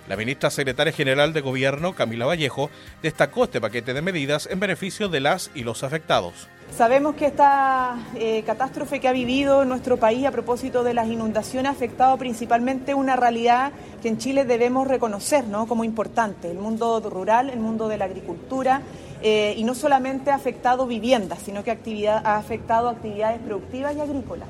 La 0.08 0.16
ministra 0.16 0.48
secretaria 0.48 0.90
general 0.90 1.34
de 1.34 1.42
Gobierno, 1.42 1.92
Camila 1.92 2.24
Vallejo, 2.24 2.70
destacó 3.02 3.44
este 3.44 3.60
paquete 3.60 3.92
de 3.92 4.00
medidas 4.00 4.48
en 4.50 4.58
beneficio 4.58 5.10
de 5.10 5.20
las 5.20 5.50
y 5.54 5.64
los 5.64 5.84
afectados. 5.84 6.48
Sabemos 6.74 7.14
que 7.14 7.26
esta 7.26 7.96
eh, 8.14 8.42
catástrofe 8.46 9.00
que 9.00 9.08
ha 9.08 9.12
vivido 9.12 9.66
nuestro 9.66 9.98
país 9.98 10.24
a 10.24 10.30
propósito 10.30 10.82
de 10.82 10.94
las 10.94 11.08
inundaciones 11.08 11.68
ha 11.68 11.72
afectado 11.72 12.16
principalmente 12.16 12.94
una 12.94 13.16
realidad 13.16 13.72
que 14.00 14.08
en 14.08 14.16
Chile 14.16 14.46
debemos 14.46 14.88
reconocer 14.88 15.44
¿no? 15.44 15.66
como 15.66 15.84
importante, 15.84 16.50
el 16.50 16.58
mundo 16.58 17.00
rural, 17.00 17.50
el 17.50 17.60
mundo 17.60 17.86
de 17.86 17.98
la 17.98 18.06
agricultura, 18.06 18.80
eh, 19.20 19.52
y 19.58 19.64
no 19.64 19.74
solamente 19.74 20.30
ha 20.30 20.36
afectado 20.36 20.86
viviendas, 20.86 21.40
sino 21.44 21.62
que 21.62 21.70
ha 21.70 22.36
afectado 22.36 22.88
actividades 22.88 23.40
productivas 23.40 23.94
y 23.94 24.00
agrícolas. 24.00 24.48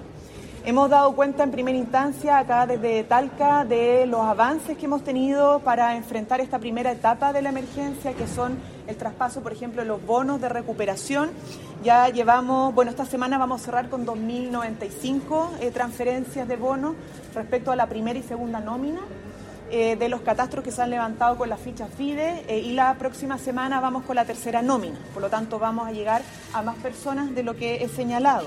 Hemos 0.65 0.91
dado 0.91 1.15
cuenta 1.15 1.45
en 1.45 1.51
primera 1.51 1.79
instancia 1.79 2.39
acá 2.39 2.67
desde 2.67 3.05
Talca 3.05 3.65
de 3.65 4.07
los 4.07 4.21
avances 4.21 4.77
que 4.77 4.87
hemos 4.87 5.03
tenido 5.03 5.61
para 5.61 5.97
enfrentar 5.97 6.41
esta 6.41 6.59
primera 6.59 6.93
etapa 6.93 7.33
de 7.33 7.41
la 7.41 7.49
emergencia, 7.51 8.13
que 8.13 8.27
son 8.27 8.59
el 8.87 8.97
traspaso, 8.97 9.41
por 9.41 9.53
ejemplo, 9.53 9.83
de 9.83 9.89
los 9.89 10.05
bonos 10.05 10.41
de 10.41 10.49
recuperación. 10.49 11.31
Ya 11.83 12.09
llevamos, 12.09 12.75
bueno, 12.75 12.91
esta 12.91 13.07
semana 13.07 13.39
vamos 13.39 13.63
a 13.63 13.65
cerrar 13.65 13.89
con 13.89 14.05
2.095 14.05 15.49
eh, 15.61 15.71
transferencias 15.71 16.47
de 16.47 16.57
bonos 16.57 16.97
respecto 17.35 17.71
a 17.71 17.77
la 17.77 17.87
primera 17.87 18.19
y 18.19 18.23
segunda 18.23 18.61
nómina. 18.61 19.01
Eh, 19.71 19.97
de 19.97 20.09
los 20.09 20.23
catastros 20.23 20.65
que 20.65 20.73
se 20.73 20.81
han 20.81 20.89
levantado 20.89 21.37
con 21.37 21.51
la 21.51 21.59
ficha 21.59 21.89
FIDE 21.89 22.47
eh, 22.49 22.59
y 22.59 22.73
la 22.73 22.95
próxima 22.95 23.37
semana 23.37 23.81
vamos 23.81 24.05
con 24.05 24.17
la 24.17 24.25
tercera 24.25 24.63
nómina. 24.63 24.99
Por 25.13 25.23
lo 25.23 25.29
tanto, 25.29 25.59
vamos 25.59 25.87
a 25.87 25.93
llegar 25.93 26.23
a 26.55 26.63
más 26.63 26.77
personas 26.77 27.35
de 27.35 27.43
lo 27.43 27.55
que 27.55 27.85
he 27.85 27.89
señalado. 27.89 28.47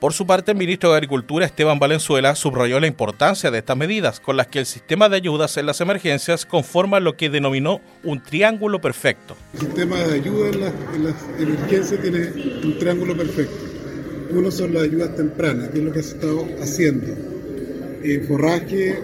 Por 0.00 0.14
su 0.14 0.26
parte, 0.26 0.52
el 0.52 0.56
ministro 0.56 0.90
de 0.90 0.96
Agricultura, 0.96 1.44
Esteban 1.44 1.78
Valenzuela, 1.78 2.34
subrayó 2.34 2.80
la 2.80 2.86
importancia 2.86 3.50
de 3.50 3.58
estas 3.58 3.76
medidas, 3.76 4.18
con 4.18 4.34
las 4.34 4.46
que 4.46 4.58
el 4.58 4.64
sistema 4.64 5.10
de 5.10 5.16
ayudas 5.16 5.58
en 5.58 5.66
las 5.66 5.82
emergencias 5.82 6.46
conforma 6.46 7.00
lo 7.00 7.18
que 7.18 7.28
denominó 7.28 7.82
un 8.02 8.22
triángulo 8.22 8.80
perfecto. 8.80 9.36
El 9.52 9.60
sistema 9.60 9.98
de 9.98 10.14
ayuda 10.14 10.48
en 10.48 11.04
las, 11.04 11.14
emergencias 11.38 12.00
tiene 12.00 12.30
un 12.64 12.78
triángulo 12.78 13.14
perfecto. 13.14 13.54
Uno 14.30 14.50
son 14.50 14.72
las 14.72 14.84
ayudas 14.84 15.14
tempranas, 15.16 15.68
que 15.68 15.80
es 15.80 15.84
lo 15.84 15.92
que 15.92 16.02
se 16.02 16.12
ha 16.12 16.14
estado 16.14 16.48
haciendo. 16.62 17.06
Eh, 18.02 18.24
forraje, 18.26 18.98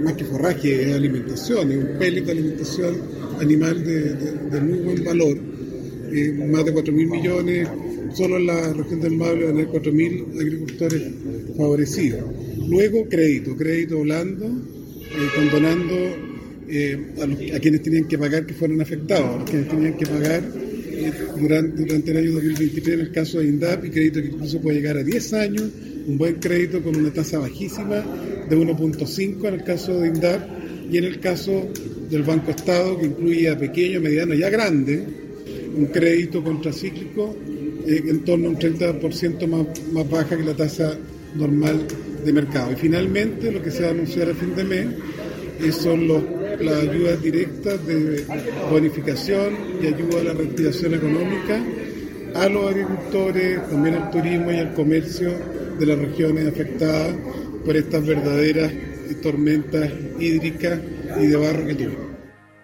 más 0.00 0.14
que 0.14 0.24
forraje, 0.24 0.90
es 0.90 0.96
alimentación, 0.96 1.70
es 1.70 1.78
un 1.78 1.98
pellet 2.00 2.24
de 2.24 2.32
alimentación 2.32 3.00
animal 3.40 3.84
de, 3.84 4.60
muy 4.60 4.78
buen 4.78 5.04
valor. 5.04 5.38
Eh, 6.12 6.32
más 6.50 6.64
de 6.64 6.72
4 6.72 6.92
mil 6.92 7.06
millones 7.06 7.68
solo 8.14 8.36
en 8.36 8.46
la 8.46 8.72
región 8.72 9.00
del 9.00 9.16
Maule 9.16 9.46
van 9.46 9.56
a 9.56 9.60
haber 9.60 9.68
4.000 9.68 10.40
agricultores 10.40 11.02
favorecidos. 11.56 12.20
Luego, 12.68 13.08
crédito, 13.08 13.56
crédito 13.56 14.00
blando, 14.00 14.46
eh, 14.46 15.28
condonando 15.34 15.94
eh, 16.68 16.98
a, 17.54 17.58
quienes 17.58 17.82
tenían 17.82 18.06
que 18.06 18.18
pagar 18.18 18.46
que 18.46 18.54
fueron 18.54 18.80
afectados, 18.80 19.34
a 19.34 19.38
los 19.38 19.50
quienes 19.50 19.68
tenían 19.68 19.96
que 19.96 20.06
pagar 20.06 20.42
eh, 20.54 21.12
durante, 21.38 21.82
durante 21.82 22.10
el 22.10 22.16
año 22.16 22.32
2023 22.32 22.94
en 22.94 23.00
el 23.00 23.12
caso 23.12 23.40
de 23.40 23.46
INDAP 23.46 23.84
y 23.86 23.90
crédito 23.90 24.22
que 24.22 24.28
incluso 24.28 24.60
puede 24.60 24.78
llegar 24.78 24.96
a 24.96 25.02
10 25.02 25.32
años, 25.34 25.64
un 26.06 26.18
buen 26.18 26.36
crédito 26.36 26.82
con 26.82 26.96
una 26.96 27.12
tasa 27.12 27.38
bajísima 27.38 28.04
de 28.48 28.56
1.5 28.56 29.48
en 29.48 29.54
el 29.54 29.64
caso 29.64 30.00
de 30.00 30.08
INDAP 30.08 30.40
y 30.90 30.98
en 30.98 31.04
el 31.04 31.20
caso 31.20 31.68
del 32.10 32.22
Banco 32.22 32.50
Estado 32.50 32.98
que 32.98 33.06
incluye 33.06 33.48
a 33.48 33.58
pequeño, 33.58 34.00
mediano 34.00 34.34
y 34.34 34.42
a 34.42 34.50
grande, 34.50 35.02
un 35.76 35.86
crédito 35.86 36.42
contracíclico 36.44 37.36
eh, 37.86 38.02
en 38.06 38.24
torno 38.24 38.48
a 38.48 38.50
un 38.50 38.58
30% 38.58 39.46
más, 39.46 39.66
más 39.92 40.10
baja 40.10 40.36
que 40.36 40.44
la 40.44 40.54
tasa 40.54 40.96
normal 41.34 41.86
de 42.24 42.32
mercado. 42.32 42.72
Y 42.72 42.76
finalmente, 42.76 43.50
lo 43.50 43.62
que 43.62 43.70
se 43.70 43.82
va 43.82 43.88
a 43.88 43.90
anunciar 43.92 44.30
a 44.30 44.34
fin 44.34 44.54
de 44.54 44.64
mes 44.64 44.86
eh, 45.60 45.72
son 45.72 46.06
los, 46.06 46.22
las 46.60 46.82
ayudas 46.82 47.22
directas 47.22 47.86
de 47.86 48.24
bonificación 48.70 49.54
y 49.82 49.86
ayuda 49.86 50.20
a 50.20 50.24
la 50.24 50.32
reactivación 50.34 50.94
económica 50.94 51.62
a 52.34 52.48
los 52.48 52.70
agricultores, 52.70 53.68
también 53.68 53.96
al 53.96 54.10
turismo 54.10 54.52
y 54.52 54.56
al 54.56 54.72
comercio 54.72 55.32
de 55.78 55.86
las 55.86 55.98
regiones 55.98 56.48
afectadas 56.48 57.14
por 57.64 57.76
estas 57.76 58.06
verdaderas 58.06 58.72
tormentas 59.22 59.90
hídricas 60.18 60.80
y 61.20 61.26
de 61.26 61.36
barro 61.36 61.66
que 61.66 61.74
tuvimos. 61.74 62.11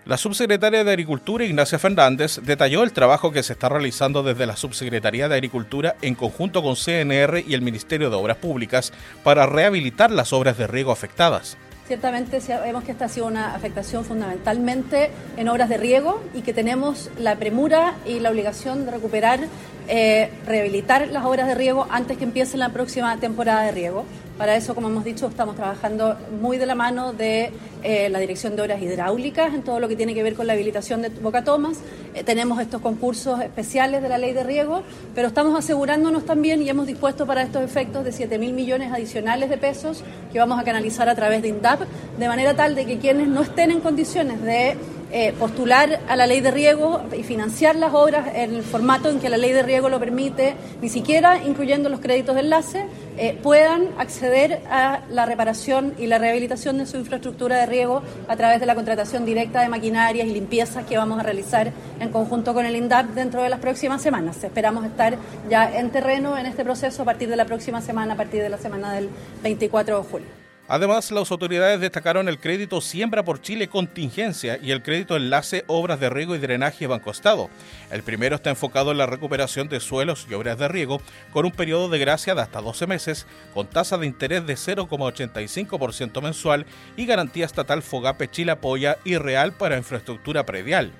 La 0.08 0.16
subsecretaria 0.16 0.84
de 0.84 0.90
Agricultura, 0.90 1.44
Ignacia 1.44 1.78
Fernández, 1.78 2.40
detalló 2.42 2.82
el 2.82 2.92
trabajo 2.92 3.30
que 3.30 3.42
se 3.42 3.52
está 3.52 3.68
realizando 3.68 4.22
desde 4.22 4.46
la 4.46 4.56
Subsecretaría 4.56 5.28
de 5.28 5.34
Agricultura 5.34 5.96
en 6.00 6.14
conjunto 6.14 6.62
con 6.62 6.76
CNR 6.76 7.44
y 7.46 7.52
el 7.52 7.60
Ministerio 7.60 8.08
de 8.08 8.16
Obras 8.16 8.38
Públicas 8.38 8.90
para 9.22 9.44
rehabilitar 9.44 10.10
las 10.10 10.32
obras 10.32 10.56
de 10.56 10.66
riego 10.66 10.92
afectadas. 10.92 11.58
Ciertamente 11.86 12.40
sabemos 12.40 12.84
que 12.84 12.92
esta 12.92 13.04
ha 13.04 13.08
sido 13.10 13.26
una 13.26 13.54
afectación 13.54 14.02
fundamentalmente 14.02 15.10
en 15.36 15.46
obras 15.50 15.68
de 15.68 15.76
riego 15.76 16.24
y 16.32 16.40
que 16.40 16.54
tenemos 16.54 17.10
la 17.18 17.36
premura 17.36 17.94
y 18.06 18.20
la 18.20 18.30
obligación 18.30 18.86
de 18.86 18.92
recuperar, 18.92 19.40
eh, 19.88 20.30
rehabilitar 20.46 21.08
las 21.08 21.24
obras 21.24 21.46
de 21.46 21.54
riego 21.54 21.86
antes 21.90 22.18
que 22.18 22.24
empiece 22.24 22.56
la 22.56 22.68
próxima 22.70 23.18
temporada 23.18 23.62
de 23.62 23.72
riego. 23.72 24.04
Para 24.36 24.54
eso, 24.54 24.74
como 24.74 24.88
hemos 24.88 25.02
dicho, 25.02 25.26
estamos 25.26 25.56
trabajando 25.56 26.16
muy 26.40 26.58
de 26.58 26.66
la 26.66 26.76
mano 26.76 27.12
de 27.12 27.50
eh, 27.82 28.08
la 28.08 28.20
Dirección 28.20 28.54
de 28.54 28.62
Obras 28.62 28.80
Hidráulicas 28.80 29.52
en 29.52 29.62
todo 29.62 29.80
lo 29.80 29.88
que 29.88 29.96
tiene 29.96 30.14
que 30.14 30.22
ver 30.22 30.34
con 30.34 30.46
la 30.46 30.52
habilitación 30.52 31.02
de 31.02 31.08
bocatomas. 31.08 31.78
Eh, 32.14 32.22
tenemos 32.22 32.60
estos 32.60 32.80
concursos 32.80 33.40
especiales 33.40 34.00
de 34.00 34.08
la 34.08 34.18
ley 34.18 34.34
de 34.34 34.44
riego, 34.44 34.82
pero 35.14 35.28
estamos 35.28 35.58
asegurándonos 35.58 36.24
también 36.24 36.62
y 36.62 36.68
hemos 36.68 36.86
dispuesto 36.86 37.26
para 37.26 37.42
estos 37.42 37.62
efectos 37.62 38.04
de 38.04 38.12
7 38.12 38.38
mil 38.38 38.52
millones 38.52 38.92
adicionales 38.92 39.50
de 39.50 39.58
pesos 39.58 40.04
que 40.32 40.38
vamos 40.38 40.60
a 40.60 40.64
canalizar 40.64 41.08
a 41.08 41.16
través 41.16 41.42
de 41.42 41.48
INDAP, 41.48 41.80
de 42.18 42.28
manera 42.28 42.54
tal 42.54 42.74
de 42.74 42.86
que 42.86 42.98
quienes 42.98 43.26
no 43.26 43.42
estén 43.42 43.70
en 43.70 43.80
condiciones 43.80 44.40
de 44.42 44.76
eh, 45.10 45.32
postular 45.38 46.00
a 46.08 46.16
la 46.16 46.26
ley 46.26 46.40
de 46.40 46.50
riego 46.50 47.02
y 47.16 47.22
financiar 47.22 47.76
las 47.76 47.94
obras 47.94 48.28
en 48.34 48.54
el 48.54 48.62
formato 48.62 49.08
en 49.08 49.20
que 49.20 49.30
la 49.30 49.38
ley 49.38 49.52
de 49.52 49.62
riego 49.62 49.88
lo 49.88 49.98
permite, 49.98 50.54
ni 50.82 50.88
siquiera 50.88 51.42
incluyendo 51.42 51.88
los 51.88 52.00
créditos 52.00 52.34
de 52.34 52.42
enlace, 52.42 52.86
eh, 53.16 53.38
puedan 53.42 53.88
acceder 53.98 54.60
a 54.70 55.00
la 55.10 55.26
reparación 55.26 55.94
y 55.98 56.06
la 56.06 56.18
rehabilitación 56.18 56.78
de 56.78 56.86
su 56.86 56.98
infraestructura 56.98 57.56
de 57.56 57.66
riego 57.66 58.02
a 58.28 58.36
través 58.36 58.60
de 58.60 58.66
la 58.66 58.74
contratación 58.74 59.24
directa 59.24 59.62
de 59.62 59.68
maquinarias 59.68 60.26
y 60.28 60.32
limpiezas 60.32 60.84
que 60.84 60.98
vamos 60.98 61.18
a 61.18 61.22
realizar 61.22 61.72
en 62.00 62.10
conjunto 62.10 62.54
con 62.54 62.66
el 62.66 62.76
INDAP 62.76 63.14
dentro 63.14 63.42
de 63.42 63.48
las 63.48 63.60
próximas 63.60 64.02
semanas. 64.02 64.44
Esperamos 64.44 64.84
estar 64.84 65.16
ya 65.48 65.78
en 65.78 65.90
terreno 65.90 66.36
en 66.36 66.46
este 66.46 66.64
proceso 66.64 67.02
a 67.02 67.04
partir 67.04 67.28
de 67.28 67.36
la 67.36 67.46
próxima 67.46 67.80
semana, 67.80 68.14
a 68.14 68.16
partir 68.16 68.42
de 68.42 68.48
la 68.50 68.58
semana 68.58 68.92
del 68.92 69.08
24 69.42 69.98
de 69.98 70.08
julio. 70.08 70.37
Además, 70.70 71.10
las 71.10 71.30
autoridades 71.30 71.80
destacaron 71.80 72.28
el 72.28 72.38
crédito 72.38 72.82
Siembra 72.82 73.24
por 73.24 73.40
Chile 73.40 73.68
Contingencia 73.68 74.58
y 74.62 74.70
el 74.70 74.82
crédito 74.82 75.16
Enlace 75.16 75.64
Obras 75.66 75.98
de 75.98 76.10
Riego 76.10 76.34
y 76.34 76.38
Drenaje 76.38 76.86
Banco 76.86 77.10
Estado. 77.10 77.48
El 77.90 78.02
primero 78.02 78.36
está 78.36 78.50
enfocado 78.50 78.92
en 78.92 78.98
la 78.98 79.06
recuperación 79.06 79.70
de 79.70 79.80
suelos 79.80 80.26
y 80.28 80.34
obras 80.34 80.58
de 80.58 80.68
riego 80.68 81.00
con 81.32 81.46
un 81.46 81.52
periodo 81.52 81.88
de 81.88 81.98
gracia 81.98 82.34
de 82.34 82.42
hasta 82.42 82.60
12 82.60 82.86
meses, 82.86 83.26
con 83.54 83.66
tasa 83.66 83.96
de 83.96 84.06
interés 84.06 84.46
de 84.46 84.56
0,85% 84.56 86.20
mensual 86.20 86.66
y 86.98 87.06
garantía 87.06 87.46
estatal 87.46 87.82
Fogape 87.82 88.28
Chile 88.28 88.52
Apoya 88.52 88.98
y 89.04 89.16
Real 89.16 89.52
para 89.52 89.78
infraestructura 89.78 90.44
predial. 90.44 90.92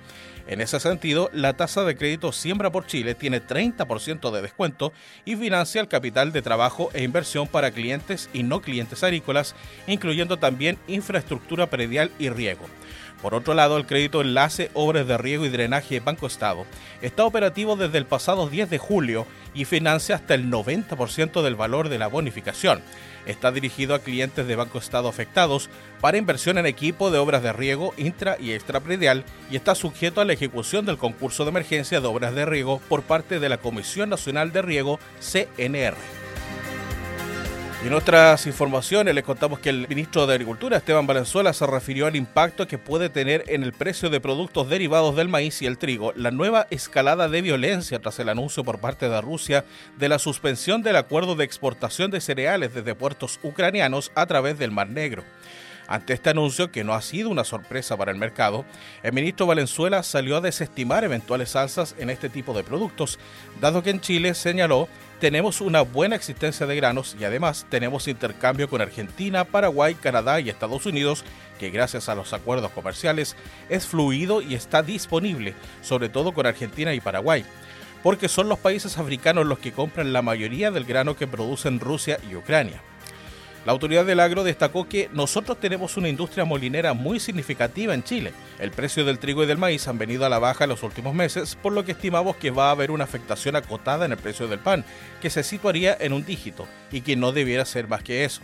En 0.49 0.61
ese 0.61 0.79
sentido, 0.79 1.29
la 1.31 1.53
tasa 1.53 1.83
de 1.83 1.95
crédito 1.95 2.31
Siembra 2.31 2.71
por 2.71 2.87
Chile 2.87 3.13
tiene 3.13 3.39
30% 3.39 4.31
de 4.31 4.41
descuento 4.41 4.91
y 5.23 5.35
financia 5.35 5.79
el 5.79 5.87
capital 5.87 6.31
de 6.31 6.41
trabajo 6.41 6.89
e 6.93 7.03
inversión 7.03 7.47
para 7.47 7.69
clientes 7.69 8.31
y 8.33 8.41
no 8.41 8.59
clientes 8.59 9.03
agrícolas, 9.03 9.53
incluyendo 9.85 10.37
también 10.37 10.79
infraestructura 10.87 11.67
predial 11.67 12.09
y 12.17 12.29
riego. 12.29 12.65
Por 13.21 13.35
otro 13.35 13.53
lado, 13.53 13.77
el 13.77 13.85
crédito 13.85 14.21
Enlace 14.21 14.71
Obras 14.73 15.05
de 15.05 15.19
Riego 15.19 15.45
y 15.45 15.49
Drenaje 15.49 15.99
Banco 15.99 16.25
Estado 16.25 16.65
está 17.03 17.25
operativo 17.25 17.75
desde 17.75 17.99
el 17.99 18.07
pasado 18.07 18.49
10 18.49 18.71
de 18.71 18.79
julio 18.79 19.27
y 19.53 19.65
financia 19.65 20.15
hasta 20.15 20.33
el 20.33 20.49
90% 20.49 21.43
del 21.43 21.55
valor 21.55 21.89
de 21.89 21.99
la 21.99 22.07
bonificación 22.07 22.81
está 23.25 23.51
dirigido 23.51 23.95
a 23.95 23.99
clientes 23.99 24.47
de 24.47 24.55
Banco 24.55 24.77
Estado 24.77 25.07
afectados 25.07 25.69
para 26.01 26.17
inversión 26.17 26.57
en 26.57 26.65
equipo 26.65 27.11
de 27.11 27.19
obras 27.19 27.43
de 27.43 27.53
riego 27.53 27.93
intra 27.97 28.37
y 28.39 28.51
extrapredial 28.51 29.25
y 29.51 29.55
está 29.55 29.75
sujeto 29.75 30.21
a 30.21 30.25
la 30.25 30.33
ejecución 30.33 30.85
del 30.85 30.97
concurso 30.97 31.43
de 31.43 31.49
emergencia 31.49 32.01
de 32.01 32.07
obras 32.07 32.35
de 32.35 32.45
riego 32.45 32.79
por 32.89 33.03
parte 33.03 33.39
de 33.39 33.49
la 33.49 33.57
Comisión 33.57 34.09
Nacional 34.09 34.51
de 34.51 34.61
Riego 34.61 34.99
CNR. 35.19 36.18
En 37.81 37.93
otras 37.93 38.45
informaciones 38.45 39.15
les 39.15 39.23
contamos 39.23 39.59
que 39.59 39.69
el 39.69 39.87
ministro 39.87 40.27
de 40.27 40.33
Agricultura, 40.33 40.75
Esteban 40.75 41.07
Valenzuela, 41.07 41.53
se 41.53 41.65
refirió 41.65 42.07
al 42.07 42.17
impacto 42.17 42.67
que 42.67 42.77
puede 42.77 43.09
tener 43.09 43.45
en 43.47 43.63
el 43.63 43.71
precio 43.71 44.09
de 44.09 44.19
productos 44.19 44.67
derivados 44.67 45.15
del 45.15 45.29
maíz 45.29 45.61
y 45.61 45.65
el 45.65 45.77
trigo 45.77 46.11
la 46.17 46.29
nueva 46.29 46.67
escalada 46.71 47.29
de 47.29 47.41
violencia 47.41 47.99
tras 47.99 48.19
el 48.19 48.27
anuncio 48.27 48.65
por 48.65 48.79
parte 48.79 49.07
de 49.07 49.21
Rusia 49.21 49.63
de 49.97 50.09
la 50.09 50.19
suspensión 50.19 50.83
del 50.83 50.97
acuerdo 50.97 51.35
de 51.35 51.45
exportación 51.45 52.11
de 52.11 52.19
cereales 52.19 52.73
desde 52.73 52.95
puertos 52.95 53.39
ucranianos 53.43 54.11
a 54.13 54.25
través 54.25 54.59
del 54.59 54.71
Mar 54.71 54.89
Negro. 54.89 55.23
Ante 55.87 56.13
este 56.13 56.29
anuncio, 56.29 56.71
que 56.71 56.83
no 56.83 56.93
ha 56.93 57.01
sido 57.01 57.29
una 57.29 57.43
sorpresa 57.43 57.97
para 57.97 58.11
el 58.11 58.17
mercado, 58.17 58.63
el 59.01 59.13
ministro 59.13 59.47
Valenzuela 59.47 60.03
salió 60.03 60.37
a 60.37 60.41
desestimar 60.41 61.03
eventuales 61.03 61.55
alzas 61.55 61.95
en 61.97 62.11
este 62.11 62.29
tipo 62.29 62.53
de 62.53 62.63
productos, 62.63 63.17
dado 63.59 63.81
que 63.81 63.89
en 63.89 64.01
Chile 64.01 64.35
señaló 64.35 64.87
tenemos 65.19 65.59
una 65.59 65.81
buena 65.81 66.15
existencia 66.15 66.65
de 66.65 66.75
granos 66.75 67.15
y 67.19 67.25
además 67.25 67.65
tenemos 67.69 68.07
intercambio 68.07 68.69
con 68.69 68.81
Argentina, 68.81 69.43
Paraguay, 69.43 69.95
Canadá 69.95 70.39
y 70.39 70.49
Estados 70.49 70.85
Unidos, 70.85 71.25
que 71.59 71.69
gracias 71.69 72.07
a 72.07 72.15
los 72.15 72.31
acuerdos 72.33 72.71
comerciales 72.71 73.35
es 73.67 73.85
fluido 73.85 74.41
y 74.41 74.55
está 74.55 74.81
disponible, 74.81 75.55
sobre 75.81 76.09
todo 76.09 76.33
con 76.33 76.45
Argentina 76.45 76.93
y 76.93 77.01
Paraguay, 77.01 77.45
porque 78.01 78.29
son 78.29 78.47
los 78.47 78.59
países 78.59 78.97
africanos 78.97 79.45
los 79.45 79.59
que 79.59 79.73
compran 79.73 80.13
la 80.13 80.21
mayoría 80.21 80.71
del 80.71 80.85
grano 80.85 81.17
que 81.17 81.27
producen 81.27 81.81
Rusia 81.81 82.17
y 82.31 82.35
Ucrania. 82.35 82.81
La 83.65 83.73
autoridad 83.73 84.05
del 84.05 84.19
agro 84.19 84.43
destacó 84.43 84.87
que 84.87 85.09
nosotros 85.13 85.59
tenemos 85.59 85.97
una 85.97 86.09
industria 86.09 86.45
molinera 86.45 86.93
muy 86.93 87.19
significativa 87.19 87.93
en 87.93 88.03
Chile. 88.03 88.33
El 88.59 88.71
precio 88.71 89.03
del 89.05 89.19
trigo 89.19 89.43
y 89.43 89.47
del 89.47 89.57
maíz 89.57 89.87
han 89.87 89.97
venido 89.97 90.25
a 90.25 90.29
la 90.29 90.39
baja 90.39 90.63
en 90.63 90.69
los 90.69 90.83
últimos 90.83 91.13
meses, 91.13 91.55
por 91.55 91.73
lo 91.73 91.83
que 91.83 91.91
estimamos 91.91 92.37
que 92.37 92.51
va 92.51 92.69
a 92.69 92.71
haber 92.71 92.91
una 92.91 93.03
afectación 93.03 93.55
acotada 93.55 94.05
en 94.05 94.11
el 94.13 94.17
precio 94.17 94.47
del 94.47 94.59
pan, 94.59 94.85
que 95.21 95.29
se 95.29 95.43
situaría 95.43 95.95
en 95.99 96.13
un 96.13 96.25
dígito 96.25 96.67
y 96.91 97.01
que 97.01 97.15
no 97.15 97.31
debiera 97.31 97.65
ser 97.65 97.87
más 97.87 98.01
que 98.01 98.23
eso. 98.23 98.41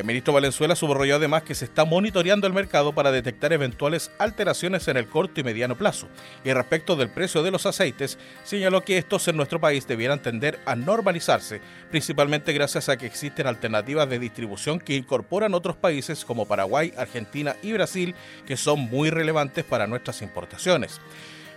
El 0.00 0.06
ministro 0.06 0.32
Valenzuela 0.32 0.74
subrayó 0.74 1.16
además 1.16 1.42
que 1.42 1.54
se 1.54 1.66
está 1.66 1.84
monitoreando 1.84 2.46
el 2.46 2.54
mercado 2.54 2.94
para 2.94 3.12
detectar 3.12 3.52
eventuales 3.52 4.10
alteraciones 4.18 4.88
en 4.88 4.96
el 4.96 5.06
corto 5.06 5.40
y 5.40 5.44
mediano 5.44 5.76
plazo. 5.76 6.08
Y 6.42 6.54
respecto 6.54 6.96
del 6.96 7.10
precio 7.10 7.42
de 7.42 7.50
los 7.50 7.66
aceites, 7.66 8.16
señaló 8.42 8.80
que 8.80 8.96
estos 8.96 9.28
en 9.28 9.36
nuestro 9.36 9.60
país 9.60 9.86
debieran 9.86 10.22
tender 10.22 10.58
a 10.64 10.74
normalizarse, 10.74 11.60
principalmente 11.90 12.54
gracias 12.54 12.88
a 12.88 12.96
que 12.96 13.04
existen 13.04 13.46
alternativas 13.46 14.08
de 14.08 14.18
distribución 14.18 14.80
que 14.80 14.96
incorporan 14.96 15.52
otros 15.52 15.76
países 15.76 16.24
como 16.24 16.46
Paraguay, 16.46 16.94
Argentina 16.96 17.56
y 17.62 17.72
Brasil, 17.72 18.14
que 18.46 18.56
son 18.56 18.80
muy 18.80 19.10
relevantes 19.10 19.66
para 19.66 19.86
nuestras 19.86 20.22
importaciones. 20.22 20.98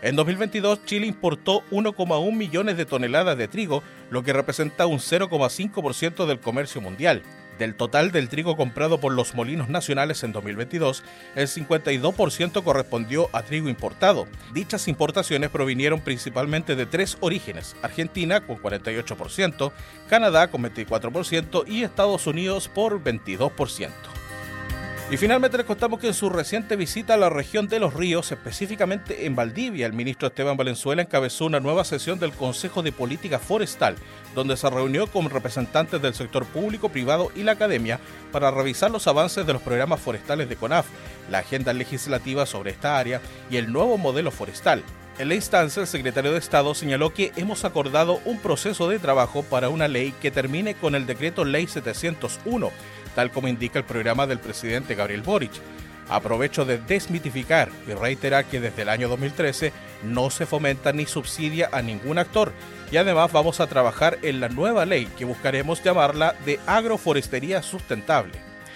En 0.01 0.17
2022, 0.17 0.83
Chile 0.83 1.07
importó 1.07 1.63
1,1 1.71 2.35
millones 2.35 2.75
de 2.75 2.85
toneladas 2.85 3.38
de 3.38 3.47
trigo, 3.47 3.83
lo 4.09 4.22
que 4.22 4.33
representa 4.33 4.85
un 4.85 5.00
0,5% 5.00 6.25
del 6.25 6.41
comercio 6.41 6.81
mundial. 6.81 7.24
Del 7.59 7.75
total 7.75 8.11
del 8.11 8.29
trigo 8.29 8.57
comprado 8.57 9.00
por 9.00 9.13
los 9.13 9.35
molinos 9.35 9.70
nacionales 9.70 10.24
en 10.24 10.31
2022, 10.31 11.03
el 11.35 11.48
52% 11.48 12.63
correspondió 12.63 13.29
a 13.31 13.44
trigo 13.44 13.70
importado. 13.70 14.27
Dichas 14.53 14.87
importaciones 14.87 15.50
provinieron 15.50 16.01
principalmente 16.01 16.75
de 16.75 16.85
tres 16.85 17.18
orígenes, 17.20 17.75
Argentina 17.81 18.42
con 18.42 18.57
48%, 18.57 19.72
Canadá 20.09 20.50
con 20.50 20.63
24% 20.63 21.63
y 21.68 21.83
Estados 21.83 22.27
Unidos 22.27 22.70
por 22.70 23.03
22%. 23.03 24.23
Y 25.11 25.18
finalmente 25.18 25.57
les 25.57 25.68
contamos 25.68 26.00
que 26.00 26.07
en 26.07 26.13
su 26.13 26.29
reciente 26.29 26.75
visita 26.75 27.13
a 27.13 27.18
la 27.18 27.29
región 27.29 27.68
de 27.68 27.79
los 27.79 27.94
ríos, 27.94 28.31
específicamente 28.31 29.27
en 29.27 29.35
Valdivia, 29.35 29.85
el 29.85 29.94
ministro 29.94 30.27
Esteban 30.27 30.57
Valenzuela 30.57 31.03
encabezó 31.03 31.46
una 31.46 31.59
nueva 31.59 31.83
sesión 31.83 32.18
del 32.20 32.31
Consejo 32.31 32.81
de 32.81 32.92
Política 32.92 33.37
Forestal, 33.37 33.96
donde 34.33 34.57
se 34.57 34.68
reunió 34.70 35.05
con 35.05 35.29
representantes 35.29 36.01
del 36.01 36.16
sector 36.16 36.46
público, 36.46 36.89
privado 36.89 37.31
y 37.35 37.44
la 37.44 37.51
academia 37.51 38.00
para 38.31 38.50
revisar 38.50 38.89
los 38.89 39.05
avances 39.05 39.46
de 39.46 39.53
los 39.53 39.61
programas 39.61 40.00
forestales 40.00 40.50
de 40.50 40.55
CONAF, 40.55 40.87
la 41.29 41.39
agenda 41.39 41.74
legislativa 41.74 42.48
sobre 42.48 42.72
esta 42.72 42.98
área 42.98 43.22
y 43.51 43.57
el 43.57 43.72
nuevo 43.72 44.00
modelo 44.00 44.31
forestal. 44.31 44.83
En 45.20 45.29
la 45.29 45.35
instancia, 45.35 45.81
el 45.81 45.87
secretario 45.87 46.31
de 46.31 46.39
Estado 46.39 46.74
señaló 46.74 47.13
que 47.13 47.33
hemos 47.35 47.66
acordado 47.66 48.20
un 48.25 48.39
proceso 48.39 48.89
de 48.89 48.98
trabajo 48.98 49.44
para 49.44 49.70
una 49.70 49.87
ley 49.87 50.11
que 50.24 50.31
termine 50.31 50.74
con 50.74 50.96
el 50.96 51.05
decreto 51.05 51.46
Ley 51.46 51.68
701 51.68 52.72
tal 53.15 53.31
como 53.31 53.47
indica 53.47 53.79
el 53.79 53.85
programa 53.85 54.27
del 54.27 54.39
presidente 54.39 54.95
Gabriel 54.95 55.21
Boric. 55.21 55.51
Aprovecho 56.09 56.65
de 56.65 56.77
desmitificar 56.77 57.69
y 57.87 57.93
reiterar 57.93 58.45
que 58.45 58.59
desde 58.59 58.81
el 58.81 58.89
año 58.89 59.07
2013 59.07 59.71
no 60.03 60.29
se 60.29 60.45
fomenta 60.45 60.91
ni 60.91 61.05
subsidia 61.05 61.69
a 61.71 61.81
ningún 61.81 62.17
actor 62.17 62.51
y 62.91 62.97
además 62.97 63.31
vamos 63.31 63.59
a 63.59 63.67
trabajar 63.67 64.19
en 64.21 64.39
la 64.39 64.49
nueva 64.49 64.85
ley 64.85 65.07
que 65.17 65.25
buscaremos 65.25 65.81
llamarla 65.81 66.35
de 66.45 66.59
agroforestería 66.67 67.63
sustentable. 67.63 68.33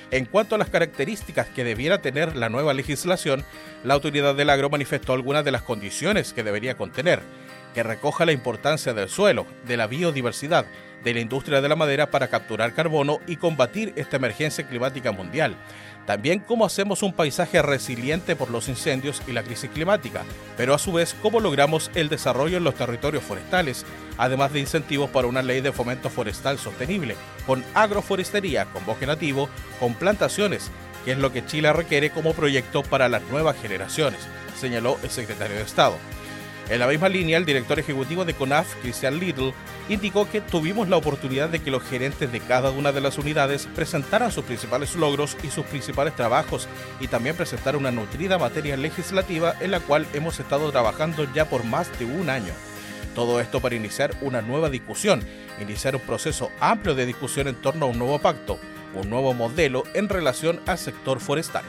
En 0.10 0.26
cuanto 0.26 0.56
a 0.56 0.58
las 0.58 0.70
características 0.70 1.48
que 1.48 1.66
debiera 1.66 2.02
tener 2.02 2.38
la 2.38 2.48
nueva 2.48 2.74
legislación, 2.74 3.44
la 3.84 3.94
autoridad 3.94 4.36
del 4.36 4.50
agro 4.50 4.70
manifestó 4.70 5.12
algunas 5.12 5.44
de 5.44 5.52
las 5.52 5.64
condiciones 5.64 6.32
que 6.32 6.44
debería 6.44 6.76
contener, 6.76 7.22
que 7.74 7.84
recoja 7.84 8.26
la 8.26 8.32
importancia 8.32 8.94
del 8.94 9.10
suelo, 9.10 9.46
de 9.68 9.76
la 9.76 9.88
biodiversidad, 9.88 10.66
de 11.04 11.14
la 11.14 11.20
industria 11.20 11.62
de 11.62 11.70
la 11.70 11.76
madera 11.76 12.12
para 12.12 12.28
capturar 12.28 12.74
carbono 12.74 13.20
y 13.28 13.38
combatir 13.38 13.94
esta 13.96 14.18
emergencia 14.18 14.68
climática 14.68 15.12
mundial. 15.12 15.56
También 16.06 16.40
cómo 16.40 16.66
hacemos 16.66 17.04
un 17.04 17.12
paisaje 17.12 17.62
resiliente 17.62 18.38
por 18.38 18.50
los 18.50 18.70
incendios 18.70 19.22
y 19.28 19.34
la 19.34 19.44
crisis 19.44 19.70
climática, 19.70 20.24
pero 20.56 20.74
a 20.74 20.80
su 20.80 20.94
vez 20.94 21.14
cómo 21.22 21.42
logramos 21.42 21.92
el 21.96 22.08
desarrollo 22.08 22.58
en 22.58 22.64
los 22.64 22.76
territorios 22.76 23.24
forestales, 23.24 23.86
además 24.18 24.54
de 24.54 24.62
incentivos 24.62 25.10
para 25.10 25.28
una 25.28 25.42
ley 25.42 25.60
de 25.60 25.74
fomento 25.74 26.10
forestal 26.10 26.60
sostenible, 26.60 27.18
con 27.46 27.62
agroforestería, 27.74 28.66
con 28.68 28.86
bosque 28.86 29.06
nativo, 29.06 29.50
con 29.82 29.96
plantaciones, 29.96 30.72
que 31.04 31.12
es 31.12 31.18
lo 31.18 31.34
que 31.34 31.46
Chile 31.46 31.74
requiere 31.74 32.10
como 32.10 32.34
proyecto 32.34 32.84
para 32.84 33.10
las 33.10 33.24
nuevas 33.24 33.58
generaciones, 33.62 34.22
señaló 34.58 34.98
el 35.04 35.10
secretario 35.10 35.58
de 35.58 35.64
Estado. 35.64 35.98
En 36.70 36.80
la 36.80 36.88
misma 36.88 37.08
línea, 37.08 37.38
el 37.38 37.46
director 37.46 37.80
ejecutivo 37.80 38.26
de 38.26 38.34
CONAF, 38.34 38.76
Christian 38.82 39.20
Little, 39.20 39.54
indicó 39.88 40.30
que 40.30 40.42
tuvimos 40.42 40.90
la 40.90 40.98
oportunidad 40.98 41.48
de 41.48 41.62
que 41.62 41.72
los 41.72 41.82
gerentes 41.82 42.30
de 42.30 42.42
cada 42.42 42.72
una 42.72 42.92
de 42.92 43.00
las 43.00 43.18
unidades 43.18 43.70
presentaran 43.74 44.34
sus 44.34 44.44
principales 44.44 44.96
logros 44.96 45.38
y 45.44 45.48
sus 45.48 45.66
principales 45.66 46.14
trabajos 46.14 46.68
y 47.00 47.08
también 47.08 47.38
presentar 47.38 47.78
una 47.78 47.92
nutrida 47.92 48.38
materia 48.38 48.76
legislativa 48.76 49.56
en 49.62 49.72
la 49.72 49.80
cual 49.80 50.06
hemos 50.14 50.42
estado 50.42 50.70
trabajando 50.70 51.26
ya 51.34 51.46
por 51.46 51.64
más 51.64 51.88
de 52.00 52.06
un 52.06 52.30
año. 52.30 52.52
Todo 53.16 53.40
esto 53.40 53.62
para 53.62 53.76
iniciar 53.76 54.14
una 54.20 54.42
nueva 54.42 54.70
discusión, 54.70 55.24
iniciar 55.62 55.96
un 55.96 56.02
proceso 56.02 56.52
amplio 56.60 56.96
de 56.96 57.06
discusión 57.06 57.48
en 57.48 57.56
torno 57.56 57.86
a 57.86 57.90
un 57.90 57.98
nuevo 57.98 58.20
pacto, 58.20 58.60
un 58.94 59.10
nuevo 59.10 59.34
modelo 59.34 59.84
en 59.94 60.10
relación 60.10 60.60
al 60.66 60.78
sector 60.78 61.22
forestal. 61.22 61.64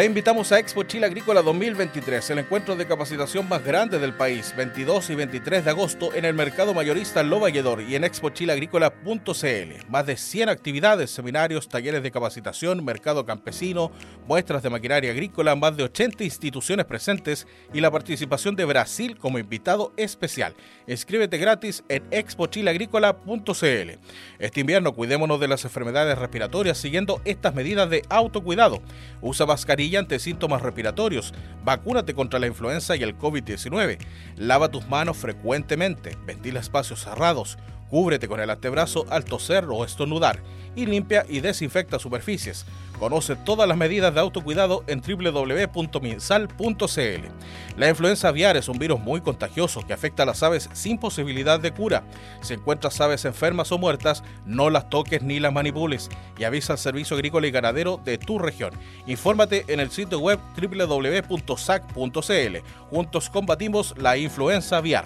Te 0.00 0.06
invitamos 0.06 0.50
a 0.50 0.58
Expo 0.58 0.82
Chile 0.84 1.04
Agrícola 1.04 1.42
2023, 1.42 2.30
el 2.30 2.38
encuentro 2.38 2.74
de 2.74 2.86
capacitación 2.86 3.46
más 3.46 3.62
grande 3.62 3.98
del 3.98 4.14
país, 4.14 4.54
22 4.56 5.10
y 5.10 5.14
23 5.14 5.62
de 5.62 5.70
agosto 5.70 6.14
en 6.14 6.24
el 6.24 6.32
mercado 6.32 6.72
mayorista 6.72 7.22
Lo 7.22 7.38
Valledor 7.38 7.82
y 7.82 7.96
en 7.96 8.04
expochileagrícola.cl. 8.04 9.90
Más 9.90 10.06
de 10.06 10.16
100 10.16 10.48
actividades, 10.48 11.10
seminarios, 11.10 11.68
talleres 11.68 12.02
de 12.02 12.10
capacitación, 12.10 12.82
mercado 12.82 13.26
campesino, 13.26 13.92
muestras 14.26 14.62
de 14.62 14.70
maquinaria 14.70 15.10
agrícola, 15.10 15.54
más 15.54 15.76
de 15.76 15.82
80 15.82 16.24
instituciones 16.24 16.86
presentes 16.86 17.46
y 17.74 17.82
la 17.82 17.90
participación 17.90 18.56
de 18.56 18.64
Brasil 18.64 19.18
como 19.18 19.38
invitado 19.38 19.92
especial. 19.98 20.54
Escríbete 20.86 21.36
gratis 21.36 21.84
en 21.90 22.04
expochileagrícola.cl. 22.10 23.98
Este 24.38 24.60
invierno 24.60 24.94
cuidémonos 24.94 25.38
de 25.38 25.48
las 25.48 25.62
enfermedades 25.66 26.16
respiratorias 26.16 26.78
siguiendo 26.78 27.20
estas 27.26 27.54
medidas 27.54 27.90
de 27.90 28.00
autocuidado. 28.08 28.80
Usa 29.20 29.44
mascarilla 29.44 29.89
ante 29.96 30.18
síntomas 30.18 30.62
respiratorios. 30.62 31.34
Vacúnate 31.64 32.14
contra 32.14 32.38
la 32.38 32.46
influenza 32.46 32.96
y 32.96 33.02
el 33.02 33.16
COVID-19. 33.16 33.98
Lava 34.36 34.68
tus 34.70 34.88
manos 34.88 35.16
frecuentemente. 35.16 36.16
Ventila 36.26 36.60
espacios 36.60 37.02
cerrados. 37.02 37.58
Cúbrete 37.88 38.28
con 38.28 38.40
el 38.40 38.50
antebrazo 38.50 39.04
al 39.10 39.24
toser 39.24 39.64
o 39.64 39.84
estornudar 39.84 40.40
y 40.80 40.86
limpia 40.86 41.24
y 41.28 41.40
desinfecta 41.40 41.98
superficies. 41.98 42.64
Conoce 42.98 43.34
todas 43.34 43.66
las 43.66 43.78
medidas 43.78 44.12
de 44.12 44.20
autocuidado 44.20 44.84
en 44.86 45.00
www.minsal.cl. 45.00 45.78
La 47.76 47.88
influenza 47.88 48.28
aviar 48.28 48.58
es 48.58 48.68
un 48.68 48.78
virus 48.78 49.00
muy 49.00 49.22
contagioso 49.22 49.80
que 49.86 49.94
afecta 49.94 50.24
a 50.24 50.26
las 50.26 50.42
aves 50.42 50.68
sin 50.74 50.98
posibilidad 50.98 51.58
de 51.58 51.72
cura. 51.72 52.02
Si 52.42 52.52
encuentras 52.54 53.00
aves 53.00 53.24
enfermas 53.24 53.72
o 53.72 53.78
muertas, 53.78 54.22
no 54.44 54.68
las 54.68 54.90
toques 54.90 55.22
ni 55.22 55.40
las 55.40 55.52
manipules 55.52 56.10
y 56.38 56.44
avisa 56.44 56.74
al 56.74 56.78
Servicio 56.78 57.16
Agrícola 57.16 57.46
y 57.46 57.50
Ganadero 57.50 57.98
de 58.04 58.18
tu 58.18 58.38
región. 58.38 58.72
Infórmate 59.06 59.64
en 59.68 59.80
el 59.80 59.90
sitio 59.90 60.18
web 60.18 60.38
www.sac.cl. 60.60 62.56
Juntos 62.90 63.30
combatimos 63.30 63.94
la 63.96 64.18
influenza 64.18 64.76
aviar 64.76 65.04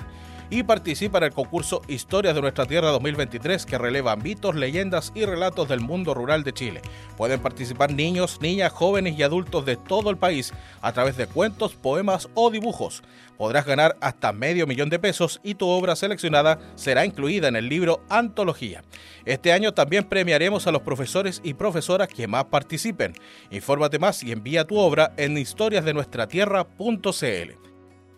y 0.50 0.62
participa 0.62 1.18
en 1.18 1.24
el 1.24 1.32
concurso 1.32 1.82
Historias 1.88 2.34
de 2.34 2.40
nuestra 2.40 2.66
Tierra 2.66 2.90
2023 2.90 3.66
que 3.66 3.78
releva 3.78 4.16
mitos, 4.16 4.54
leyendas 4.54 5.12
y 5.14 5.24
relatos 5.24 5.68
del 5.68 5.80
mundo 5.80 6.14
rural 6.14 6.44
de 6.44 6.52
Chile. 6.52 6.82
Pueden 7.16 7.40
participar 7.40 7.92
niños, 7.92 8.40
niñas, 8.40 8.72
jóvenes 8.72 9.18
y 9.18 9.22
adultos 9.22 9.64
de 9.64 9.76
todo 9.76 10.10
el 10.10 10.16
país 10.16 10.52
a 10.80 10.92
través 10.92 11.16
de 11.16 11.26
cuentos, 11.26 11.74
poemas 11.74 12.28
o 12.34 12.50
dibujos. 12.50 13.02
Podrás 13.36 13.66
ganar 13.66 13.96
hasta 14.00 14.32
medio 14.32 14.66
millón 14.66 14.90
de 14.90 14.98
pesos 14.98 15.40
y 15.42 15.54
tu 15.54 15.68
obra 15.68 15.96
seleccionada 15.96 16.58
será 16.76 17.04
incluida 17.04 17.48
en 17.48 17.56
el 17.56 17.68
libro 17.68 18.02
Antología. 18.08 18.84
Este 19.24 19.52
año 19.52 19.74
también 19.74 20.04
premiaremos 20.04 20.66
a 20.66 20.72
los 20.72 20.82
profesores 20.82 21.40
y 21.42 21.54
profesoras 21.54 22.08
que 22.08 22.28
más 22.28 22.44
participen. 22.44 23.14
Infórmate 23.50 23.98
más 23.98 24.22
y 24.22 24.32
envía 24.32 24.66
tu 24.66 24.78
obra 24.78 25.12
en 25.16 25.36
historiasdenuestratierra.cl. 25.36 27.73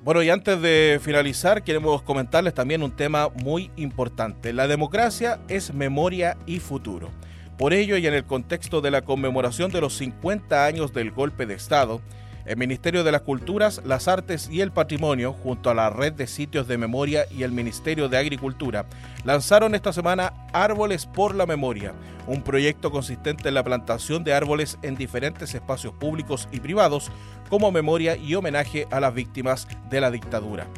Bueno, 0.06 0.22
y 0.22 0.30
antes 0.30 0.62
de 0.62 1.00
finalizar, 1.02 1.64
queremos 1.64 2.00
comentarles 2.00 2.54
también 2.54 2.84
un 2.84 2.92
tema 2.92 3.28
muy 3.42 3.72
importante. 3.74 4.52
La 4.52 4.68
democracia 4.68 5.40
es 5.48 5.74
memoria 5.74 6.36
y 6.46 6.60
futuro. 6.60 7.10
Por 7.58 7.72
ello, 7.72 7.96
y 7.96 8.06
en 8.06 8.14
el 8.14 8.24
contexto 8.24 8.80
de 8.80 8.92
la 8.92 9.02
conmemoración 9.02 9.72
de 9.72 9.80
los 9.80 9.96
50 9.96 10.64
años 10.64 10.92
del 10.92 11.10
golpe 11.10 11.44
de 11.44 11.54
Estado, 11.54 12.00
el 12.46 12.56
Ministerio 12.56 13.02
de 13.02 13.10
las 13.10 13.22
Culturas, 13.22 13.82
las 13.84 14.06
Artes 14.06 14.48
y 14.50 14.60
el 14.60 14.70
Patrimonio, 14.70 15.32
junto 15.32 15.68
a 15.68 15.74
la 15.74 15.90
Red 15.90 16.12
de 16.12 16.28
Sitios 16.28 16.68
de 16.68 16.78
Memoria 16.78 17.26
y 17.30 17.42
el 17.42 17.50
Ministerio 17.50 18.08
de 18.08 18.18
Agricultura, 18.18 18.86
lanzaron 19.24 19.74
esta 19.74 19.92
semana 19.92 20.32
Árboles 20.52 21.06
por 21.06 21.34
la 21.34 21.44
Memoria, 21.44 21.92
un 22.28 22.42
proyecto 22.42 22.92
consistente 22.92 23.48
en 23.48 23.54
la 23.54 23.64
plantación 23.64 24.22
de 24.22 24.32
árboles 24.32 24.78
en 24.82 24.94
diferentes 24.94 25.54
espacios 25.54 25.92
públicos 25.94 26.48
y 26.52 26.60
privados 26.60 27.10
como 27.50 27.72
memoria 27.72 28.16
y 28.16 28.34
homenaje 28.36 28.86
a 28.90 29.00
las 29.00 29.12
víctimas 29.12 29.66
de 29.90 30.00
la 30.00 30.12
dictadura. 30.12 30.68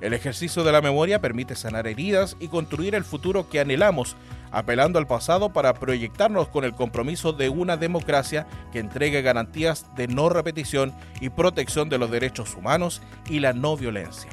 El 0.00 0.12
ejercicio 0.12 0.62
de 0.62 0.72
la 0.72 0.80
memoria 0.80 1.20
permite 1.20 1.56
sanar 1.56 1.86
heridas 1.88 2.36
y 2.38 2.48
construir 2.48 2.94
el 2.94 3.04
futuro 3.04 3.50
que 3.50 3.60
anhelamos, 3.60 4.16
apelando 4.50 4.98
al 4.98 5.06
pasado 5.06 5.52
para 5.52 5.74
proyectarnos 5.74 6.48
con 6.48 6.64
el 6.64 6.74
compromiso 6.74 7.32
de 7.32 7.48
una 7.48 7.76
democracia 7.76 8.46
que 8.72 8.78
entregue 8.78 9.22
garantías 9.22 9.86
de 9.96 10.08
no 10.08 10.28
repetición 10.28 10.94
y 11.20 11.30
protección 11.30 11.88
de 11.88 11.98
los 11.98 12.10
derechos 12.10 12.54
humanos 12.54 13.02
y 13.28 13.40
la 13.40 13.52
no 13.52 13.76
violencia. 13.76 14.30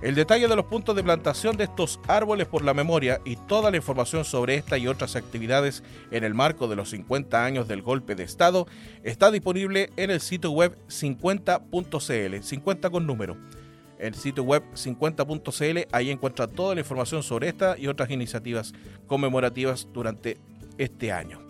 El 0.00 0.14
detalle 0.14 0.46
de 0.46 0.54
los 0.54 0.66
puntos 0.66 0.94
de 0.94 1.02
plantación 1.02 1.56
de 1.56 1.64
estos 1.64 1.98
árboles 2.06 2.46
por 2.46 2.62
la 2.62 2.72
memoria 2.72 3.20
y 3.24 3.34
toda 3.34 3.72
la 3.72 3.78
información 3.78 4.24
sobre 4.24 4.54
esta 4.54 4.78
y 4.78 4.86
otras 4.86 5.16
actividades 5.16 5.82
en 6.12 6.22
el 6.22 6.34
marco 6.34 6.68
de 6.68 6.76
los 6.76 6.90
50 6.90 7.44
años 7.44 7.66
del 7.66 7.82
golpe 7.82 8.14
de 8.14 8.22
Estado 8.22 8.68
está 9.02 9.32
disponible 9.32 9.90
en 9.96 10.10
el 10.10 10.20
sitio 10.20 10.52
web 10.52 10.78
50.cl, 10.88 12.42
50 12.44 12.90
con 12.90 13.06
número 13.08 13.36
el 13.98 14.14
sitio 14.14 14.42
web 14.44 14.62
50.cl. 14.74 15.88
Ahí 15.92 16.10
encuentra 16.10 16.46
toda 16.46 16.74
la 16.74 16.80
información 16.80 17.22
sobre 17.22 17.48
esta 17.48 17.78
y 17.78 17.86
otras 17.86 18.10
iniciativas 18.10 18.72
conmemorativas 19.06 19.88
durante 19.92 20.38
este 20.78 21.12
año. 21.12 21.40